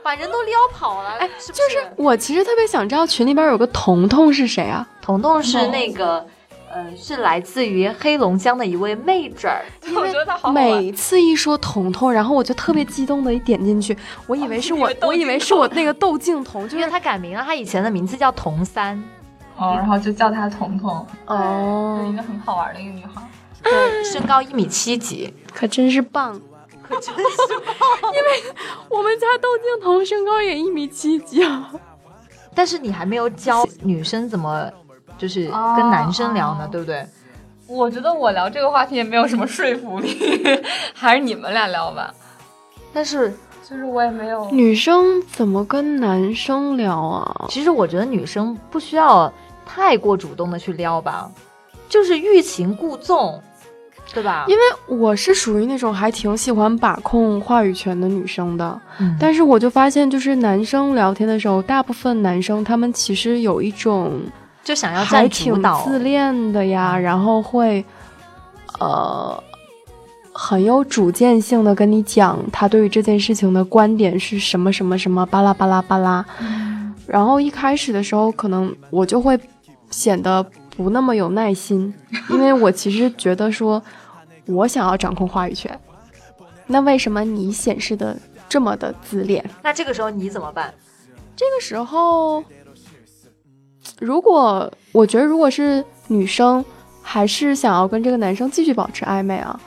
[0.00, 1.92] 把人都撩跑了，哎，是不是？
[1.96, 4.86] 我其实特别想知道群里边有个彤彤是谁啊？
[5.02, 6.24] 彤彤是那个，
[6.70, 9.64] 呃，是来自于黑龙江的一位妹纸儿。
[9.96, 10.54] 我觉得他好好玩。
[10.54, 13.96] 每次一说彤彤，然后我就特别激动的一点进去，
[14.28, 19.02] 我以为是我，我以为是我那个窦靖童，就因为是她改名了，她以前的名字叫童三。
[19.56, 23.22] 哦，然后就叫她彤彤，哦是一个很好玩的一个女孩。
[23.64, 26.40] 对，身高一米七几，可真是棒。
[26.82, 27.20] 可真是
[27.78, 28.54] 棒， 因为
[28.90, 31.72] 我们家窦靖童身高也一米七几啊。
[32.54, 34.70] 但是你还没有教女生怎么
[35.16, 35.46] 就是
[35.76, 37.04] 跟男生聊呢，哦对不对？
[37.66, 40.14] 我觉得我聊这个话题也没有什么说服力，
[40.92, 42.14] 还是你们俩聊吧。
[42.92, 43.32] 但是
[43.68, 47.46] 就是我也没有，女生怎么跟男生聊啊？
[47.48, 49.32] 其实我觉得女生不需要
[49.64, 51.30] 太过主动的去撩吧，
[51.88, 53.42] 就是欲擒故纵，
[54.12, 54.44] 对吧？
[54.48, 64.12] 因为我是属于那种还挺喜欢把控话语权的女生的，嗯但是我就发现，就是男生聊天的时候，大部分男生他们其实有一种
[64.62, 67.84] 就想要还挺，自恋的呀，然后会
[68.78, 69.42] 呃
[70.32, 76.24] 很有主见性的跟你讲他对于这件事情的观点是什么什么什么巴拉巴拉巴拉。
[77.06, 79.38] 然后一开始的时候，可能我就会
[79.90, 80.44] 显得
[80.76, 81.94] 不那么有耐心，
[82.28, 83.82] 因为我其实觉得说，
[84.46, 85.78] 我想要掌控话语权，
[86.66, 88.16] 那为什么你显示的
[88.48, 89.44] 这么的自恋？
[89.62, 90.74] 那这个时候你怎么办？
[91.36, 92.42] 这个时候，
[94.00, 96.64] 如果我觉得如果是女生，
[97.02, 99.58] 还是想要跟这个男生继续保持暧昧啊，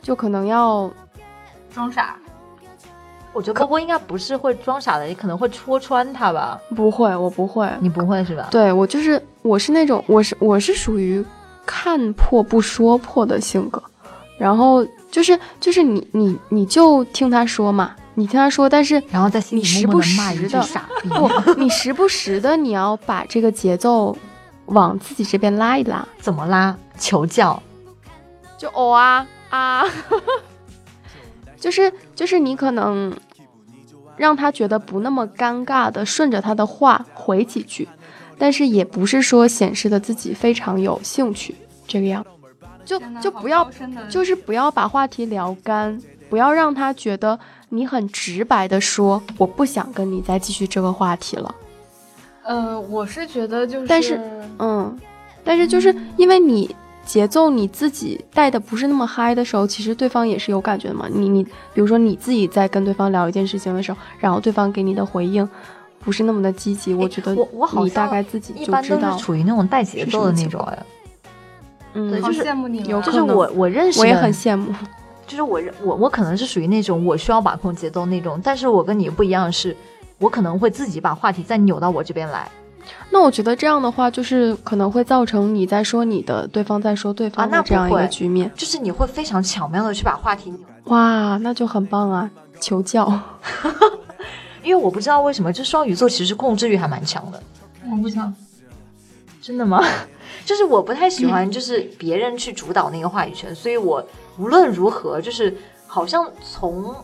[0.00, 0.90] 就可能要
[1.74, 2.16] 装傻。
[3.32, 6.60] 我觉得波波应该不是会装傻的，你可能会戳穿他吧？
[6.76, 7.68] 不会，我不会。
[7.80, 8.48] 你不会是吧？
[8.50, 11.24] 对我就是我是那种我是我是属于
[11.64, 13.82] 看破不说破的性格，
[14.38, 21.08] 然后就是就是你你你就听他说嘛，你听他说，但是然后在心里你时不时的句傻逼。
[21.08, 24.16] 不，你时不时的你要把这个节奏
[24.66, 26.76] 往自己这边拉一拉，怎么拉？
[26.98, 27.60] 求教。
[28.58, 29.84] 就哦啊啊，
[31.62, 33.14] 就是就是你可能
[34.16, 37.88] 让他觉得不那么尴尬的顺着他的话回几句，
[38.36, 41.54] 但是也不是说显示的自己非常有兴趣
[41.86, 42.26] 这个样，
[42.84, 43.70] 就就不要
[44.10, 45.96] 就是不要把话题聊干，
[46.28, 47.38] 不要让他觉得
[47.68, 51.54] 你很直白的说我不想跟你再继续这个话题了。
[52.42, 54.20] 呃，我是觉得就是，但是
[54.58, 54.98] 嗯，
[55.44, 56.74] 但是就是因为你
[57.04, 61.06] 节奏你自己带的不是那么嗨的时候，其实对方也是有感觉的嘛。
[61.12, 65.48] 你你比如说你自己在跟对方聊一件事情的时候，然后对方给你的回应
[66.00, 69.24] 不是那么的积极，我觉得我我好你大概自己一般都就知道是。
[69.24, 70.78] 处于那种带节奏的那种哎，
[71.94, 74.72] 嗯，对就是羡慕你们啊，就是我我认识我也很羡慕。
[75.26, 79.74] 就是我我我可能是属于那种我需要把控节奏那种，但是我跟你不一样的是，
[80.18, 82.46] 我可能会自己把话题再扭到我这边来
[83.10, 88.50] 那我觉得这样的话，就是可能会造成你在说你的，对方在说对方的这样一个局面。
[88.54, 92.30] 就是你会非常巧妙的去把话题扭，哇，那就很棒啊！
[92.60, 93.20] 求教。
[94.62, 97.42] 因为我不知道为什么，就双鱼座其实控制欲还蛮强的，
[97.90, 98.32] 我不想。
[99.40, 99.82] 真的吗？
[100.46, 104.04] 就是我不太喜欢就是别人去主导那个话语权，所以我
[104.38, 105.56] 无论如何就是
[105.86, 106.94] 好像从。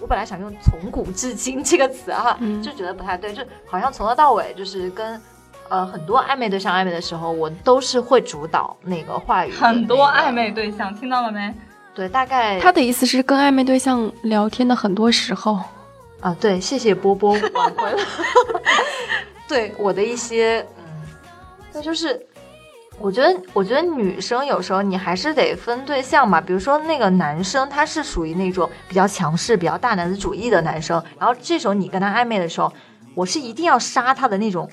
[0.00, 5.20] 我本来想用“从古至今”这个词啊，嗯就觉得不太对，就好像从头到尾就是跟
[5.68, 11.54] 呃很多暧昧对象暧昧的时候，我都是会主导那个话语的很多暧昧对象，听到了没？
[11.94, 15.58] 对，大概他的意思是跟暧昧对象聊天的很多时候，
[16.20, 17.98] 啊，对，谢谢波波挽回了
[19.46, 20.84] 对我的一些嗯，
[21.74, 22.24] 那就是
[23.00, 26.38] 我觉得，我觉得女生有时候你还是得分对象吧。
[26.38, 32.70] 比如说那个男生，他是属于那种比较强势、比较大男子主义的男生，然后这时候你跟他暧昧的时候，
[33.14, 34.70] 我是一定要杀他的那种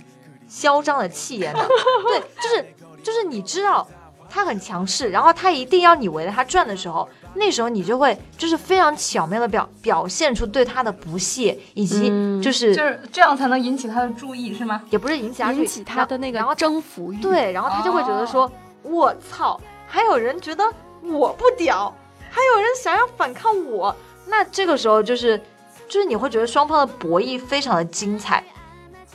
[0.47, 1.67] 嚣张的气焰的。
[2.07, 2.65] 对，就是
[3.01, 3.87] 就是你知道
[4.29, 7.07] 他很强势，然后他一定要你围着他转的时候，
[7.37, 14.81] 那时候你就会就是非常巧妙的表表现出对他的不屑，以及嗯就是、就是这样才能引起他的注意，是吗？
[14.89, 18.51] 也不是引起他注意引起他的那个然后征服欲。，对，然后他就会觉得说，
[18.83, 20.63] 我操，还有人觉得
[21.01, 21.93] 我不屌，
[22.29, 25.37] 还有人想要反抗我，那这个时候就是
[25.87, 28.43] 就是你会觉得双方的博弈非常的精彩，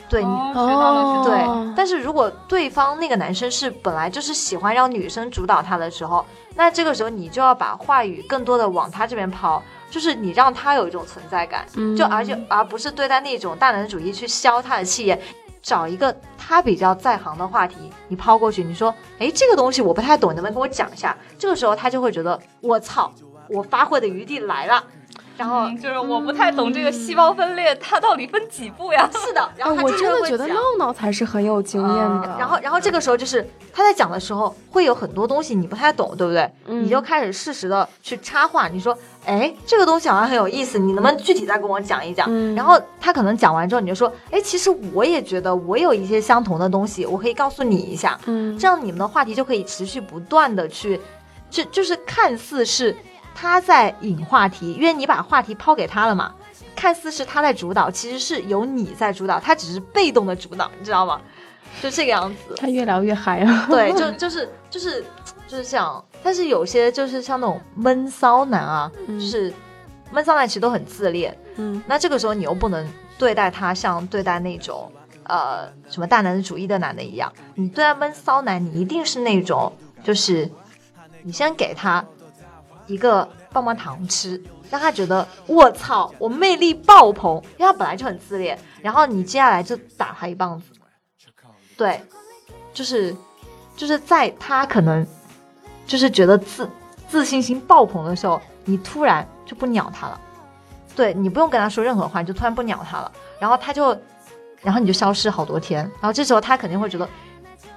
[0.08, 1.22] 对，你哦。
[1.24, 15.18] 对哦，但是如果对方那个男生是本来就是喜欢让女生主导他的时候，那这个时候你就要把话语更多的往他这边抛，就是你让他有一种存在感，嗯就而且而不是对待那种大男子主义去消他的气焰。
[15.62, 17.76] 找一个他比较在行的话题，
[18.08, 21.16] 你抛过去，你说，哎，这个东西我不太懂，能不能跟我讲一下？
[21.38, 23.12] 这个时候他就会觉得，我操，
[23.48, 24.82] 我发挥的余地来了。
[25.42, 29.10] 然后嗯就是我不太懂这个细胞分裂，它到底分几步呀？
[29.26, 32.36] 是的，然后他哎我就真的觉得闹闹才是很有经验的。
[32.38, 36.48] 然后，然后这个时候就是他在讲的时候，会有很多东西你不太懂，对不对？
[36.66, 42.26] 嗯你就开始适时的去插话，你说，哎，这个东西好像很有意思，你能不能具体再跟我讲一讲？
[42.30, 51.00] 嗯然后他可能讲完之后，你就说，哎，其实我也觉得我有一些相同的东西，我可以告诉你一下，嗯，这样你们的话题就可以持续不断的去，
[51.50, 52.96] 就就是看似是
[53.34, 56.34] 他在引话题，因为你把话题抛给他了嘛。
[56.74, 61.20] 看似是他在主导，其实是由你在主导，他只是被动的主导，你知道吗？
[61.80, 62.54] 就这个样子。
[62.56, 63.66] 他越聊越嗨啊。
[63.68, 65.04] 对，就就是就是
[65.46, 66.02] 就是这样。
[66.22, 69.52] 但是有些就是像那种闷骚男啊，嗯就是
[70.10, 71.36] 闷骚男其实都很自恋。
[71.56, 74.90] 嗯那这个时候你又不能对待他像对待那种
[75.24, 79.72] 呃什么大男子主义的男的一样，你对待闷骚男，你一定是那种
[80.02, 80.50] 就是
[81.22, 82.04] 你先给他
[82.92, 84.40] 一个棒棒糖吃，
[84.70, 90.66] 让他觉得我操，我魅力爆棚，因为他本来就很自恋，然后你接下来就打他一棒子，
[91.76, 92.00] 对，
[92.74, 93.16] 就是
[93.76, 95.06] 就是在他可能
[95.86, 96.68] 就是觉得自
[97.08, 100.20] 自信心爆棚的时候，你突然就不鸟他了。
[100.94, 103.98] 对你不用跟他说任何话，你就突然不鸟他了，然后他就，
[104.60, 107.08] 然后你就消失好多天，然后这时候他肯定会觉得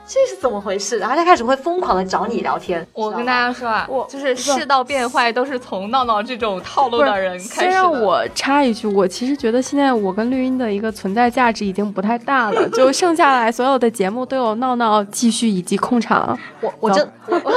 [0.07, 2.85] 这是怎么回事，然后他开始会疯狂的找你聊天。
[2.93, 7.71] 我跟大家说啊我，就是世道变坏都是从闹闹这种套路的人开先始的。
[7.71, 16.37] 让 我插一句，我其实觉得现在我跟绿茵的一个存在价值已经不太大了，就剩下来所有的节目都有闹闹继续以及控场。
[16.61, 17.53] 我我真 我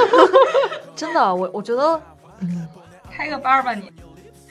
[0.95, 2.01] 真的我我觉得
[3.11, 3.91] 开个班吧你，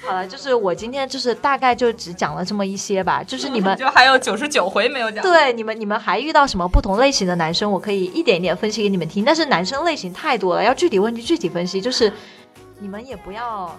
[0.08, 5.22] 好了，就是我今天就是大概就只讲了这么一些吧，就是你们 就还有九十九回没有讲。
[5.22, 7.70] 对你们，你们还遇到什么不同类型的男生？
[7.70, 9.22] 我可以一点一点分析给你们听。
[9.22, 11.78] 但是男生类型太多了，要具体问题具体分析。
[11.80, 12.10] 就是
[12.78, 13.70] 你们也不要，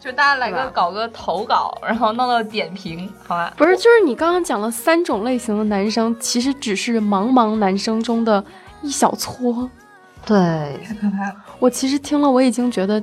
[0.00, 3.54] 就大家来个搞个投稿，然后闹闹点评，好吧？
[3.56, 8.44] 不是，就是你刚刚讲了三种类型的男生，其实只是茫茫男生中的
[8.82, 9.70] 一小撮。
[10.26, 10.36] 对，
[10.86, 11.34] 太可怕了。
[11.58, 13.02] 我其实听了，我已经觉得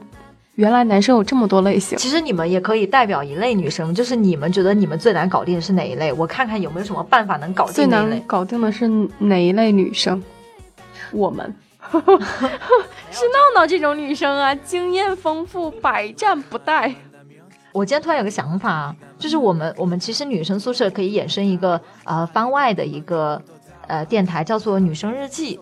[0.62, 1.98] 原来男生有这么多类型。
[1.98, 6.14] 其实你们也可以代表一类女生，就是你们觉得你们最难搞定的是哪一类？
[6.14, 8.26] 我看看有没有什么办法能搞最难定那一类。
[8.28, 8.88] 搞定的是
[9.18, 10.24] 哪一类女生？
[11.12, 11.52] 我们
[11.92, 16.94] 是闹闹这种女生啊，经验丰富，百战不殆。
[17.72, 23.42] 我今天突然有个想法啊，就是我们我们其实女生宿舍可以衍生一个呃番外的一个
[23.88, 25.60] 呃电台，叫做女生日记。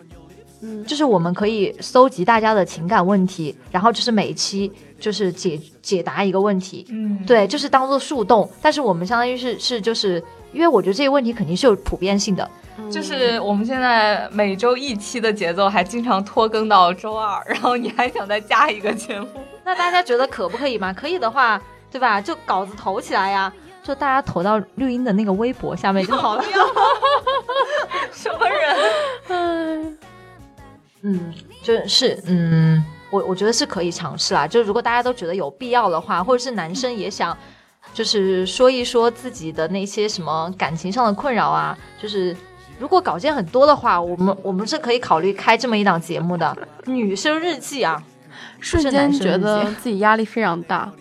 [0.61, 4.69] 嗯，就是我们可以搜集大家的情感问题，然后就是每一期
[4.99, 8.49] 就是解解答一个问题，嗯，对，就是当做树洞。
[8.61, 12.49] 但是我们相当于是是就是，因为我觉得这些问题肯定是有普遍性的，
[12.91, 19.27] 就是我们现在每周一期的节奏，还经常拖更到周二， 然后你还想再加一个节目，
[19.65, 20.93] 那大家觉得可不可以嘛？
[20.93, 22.19] 可以的话，对吧？
[22.21, 23.51] 就稿子投起来呀，
[23.83, 26.43] 就大家投到绿茵的那个微博下面就好了。
[28.11, 28.77] 什么人？
[29.29, 29.97] 嗯，
[31.01, 31.33] 嗯，
[31.63, 34.47] 就是嗯，我我觉得是可以尝试啦。
[34.47, 37.37] 就如果大家都觉得有必要的话，或者是男生也想，
[37.93, 42.35] 就是说一说自己的那些什么感情上的困扰啊，就是
[42.79, 48.01] 如果稿件很多的话，我们我们是可以考虑开这么一档节目的女生日记啊。
[48.61, 50.91] 瞬间觉得自己压力非常大。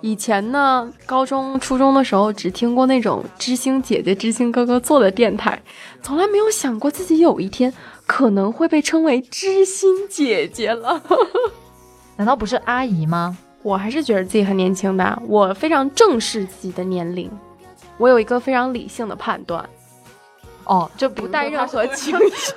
[0.00, 5.60] 以前呢，高中、初中的时候只听过那种知心姐姐、知心哥哥做的电台，
[6.02, 7.72] 从来没有想过自己有一天
[8.06, 11.02] 可能会被称为知心姐姐了。
[12.16, 13.36] 难道不是阿姨吗？
[13.62, 17.30] 我还是觉得自己很年轻的，我非常正视自己的年龄，
[17.96, 19.66] 我有一个非常理性的判断，
[20.64, 22.52] 哦，就不带任何情绪。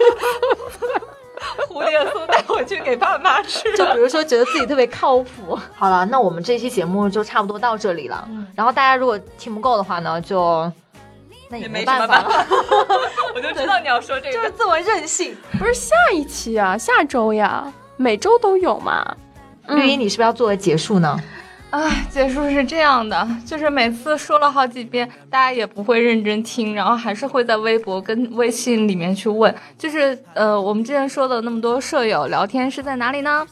[1.69, 3.71] 蝴蝶酥带回去给爸妈吃。
[3.77, 5.57] 就比如说觉得自己特别靠谱。
[5.75, 8.27] 好了，那我们这期节目就差不多到这里了。
[8.29, 10.69] 嗯然后大家如果听不够的话呢，就
[11.49, 12.45] 那也也没没什么办办法了，
[13.35, 14.33] 我就知道你要说这个。
[14.33, 15.35] 就是这么任性。
[15.57, 19.15] 不是下一期啊，下周呀，每周都有嘛。
[19.67, 21.19] 绿茵，你是不是要作为结束呢？
[21.69, 33.45] 唉，结束是这样的，就是每次说了好几遍，大家也不会认真听，然后还是会在微博跟微信里面去问，就是呃，我们之前说的那么多舍友聊天是在哪里呢？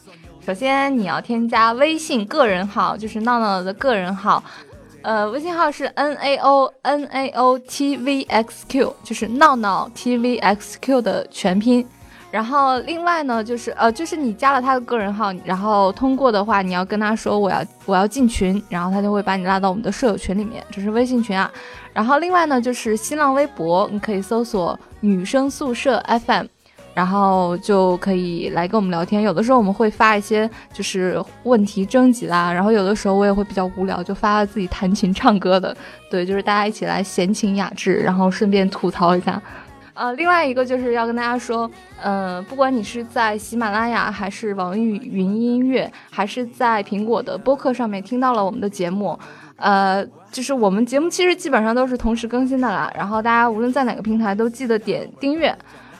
[0.44, 4.42] 首先你要添加微信个人号，就是闹闹的个人号，
[5.06, 11.86] 呃，微信号是 N A O N A O T V X Q，就是闹闹 T V X Q 的全拼。
[12.28, 21.48] 然后另外呢，就是呃，就是你加了他的个人号，然后通过的话，你要跟他说我要我要进群，然后他就会把你拉到我们的舍友群里面，这是微信群啊。
[21.92, 26.46] 然后另外呢，就是新浪微博，你可以搜索“女生宿舍 FM”，
[26.96, 29.20] 然后就可以来跟我们聊天。
[29.20, 35.76] 有的时候我们会发一些就是问题征集啦，然后有的时候我也会比较无聊，就发了自己弹琴唱歌的。
[36.10, 39.40] 对，就是大家一起来闲情雅致，然后顺便吐槽一下。
[39.92, 41.70] 呃，另外一个就是要跟大家说，
[42.02, 49.18] 呃，不管你是在喜马拉雅，还是网易云音乐，还是在苹果的播客上面听到了我们的节目，
[49.56, 52.92] 呃，就是我们节目其实基本上都是同时更新的啦。
[52.94, 55.56] 然后大家无论在哪个平台都记得点订阅，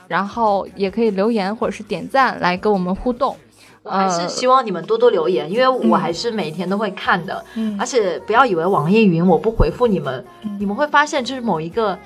[0.07, 3.35] 然后也可以留言或者是点赞来跟我们互动。
[3.83, 7.43] 我还是希望你们多多留言，因为我还是每天都会看的。
[7.55, 10.25] 嗯而且不要以为网易云我不回复你们，
[10.59, 11.97] 你们会发现就是某一个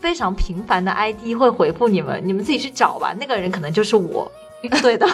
[0.00, 4.30] 非常频繁的 ID 会回复你们，你们自己去找吧，那个人可能就是我。
[4.82, 5.06] 对的，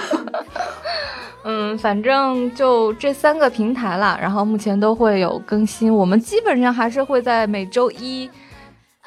[1.44, 8.28] 嗯，反正就这三个平台啦，然后目前都会有更新，我们基本上还是会在每周一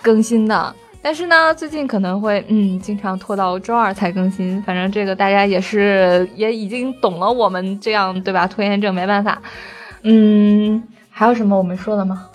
[0.02, 0.76] 更新的。
[1.02, 4.62] 但是呢，最近可能会嗯，经常拖到周二才更新。
[4.64, 8.46] 反正这个大家也是也已经懂了我们这样对吧？
[8.46, 9.42] 拖延症没办法。
[10.04, 12.28] 嗯，还有什么我们说的吗？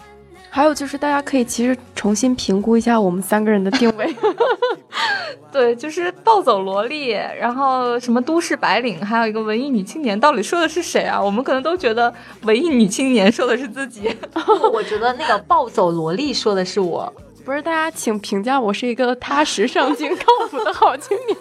[0.50, 4.12] 还有就是大家可以其实重新评估一下我们三个人的定位。
[5.52, 11.22] 对，就是暴走萝莉，然后什么都市白领，还有一个文艺女青年，到底说的是谁啊？
[11.22, 12.12] 我们可能都觉得
[12.42, 14.14] 文艺女青年说的是自己。
[14.72, 17.12] 我觉得那个暴走萝莉说的是我。
[17.46, 21.38] 不是，大家请评价我是一个踏实上进、靠谱的好青年。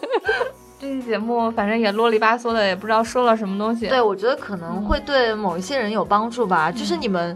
[0.80, 3.88] 这期节目反正也啰里吧嗦的，也不知道说了什么东西。
[3.88, 6.72] 对，我觉得可能会对某一些人有帮助吧。
[6.72, 7.36] 就是你们，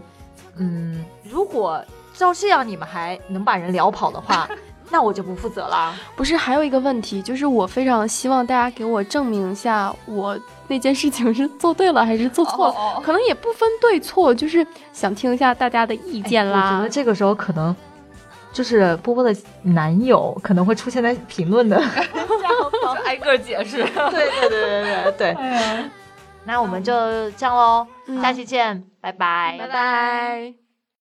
[0.56, 4.48] 嗯，如果照这样你们还能把人聊跑的话，
[4.88, 5.92] 那我就不负责了。
[6.14, 12.74] 不是，还有一个问题，就是我非常希望大家给我证明一下，我那件事情是做对了还是做错了。
[12.74, 16.76] 哦哦可能也不分对错，就是想听一下大家的意见哎我。
[16.76, 17.74] 觉得这个时候可能
[18.52, 21.80] 就是波波的男友可能会出现在评论的。
[23.04, 23.78] 挨个解释。
[23.78, 25.30] 对对对对对对。
[25.32, 25.90] 哎，
[26.44, 26.92] 那我们就
[27.32, 30.59] 这样喽，嗯下期见，拜拜拜拜。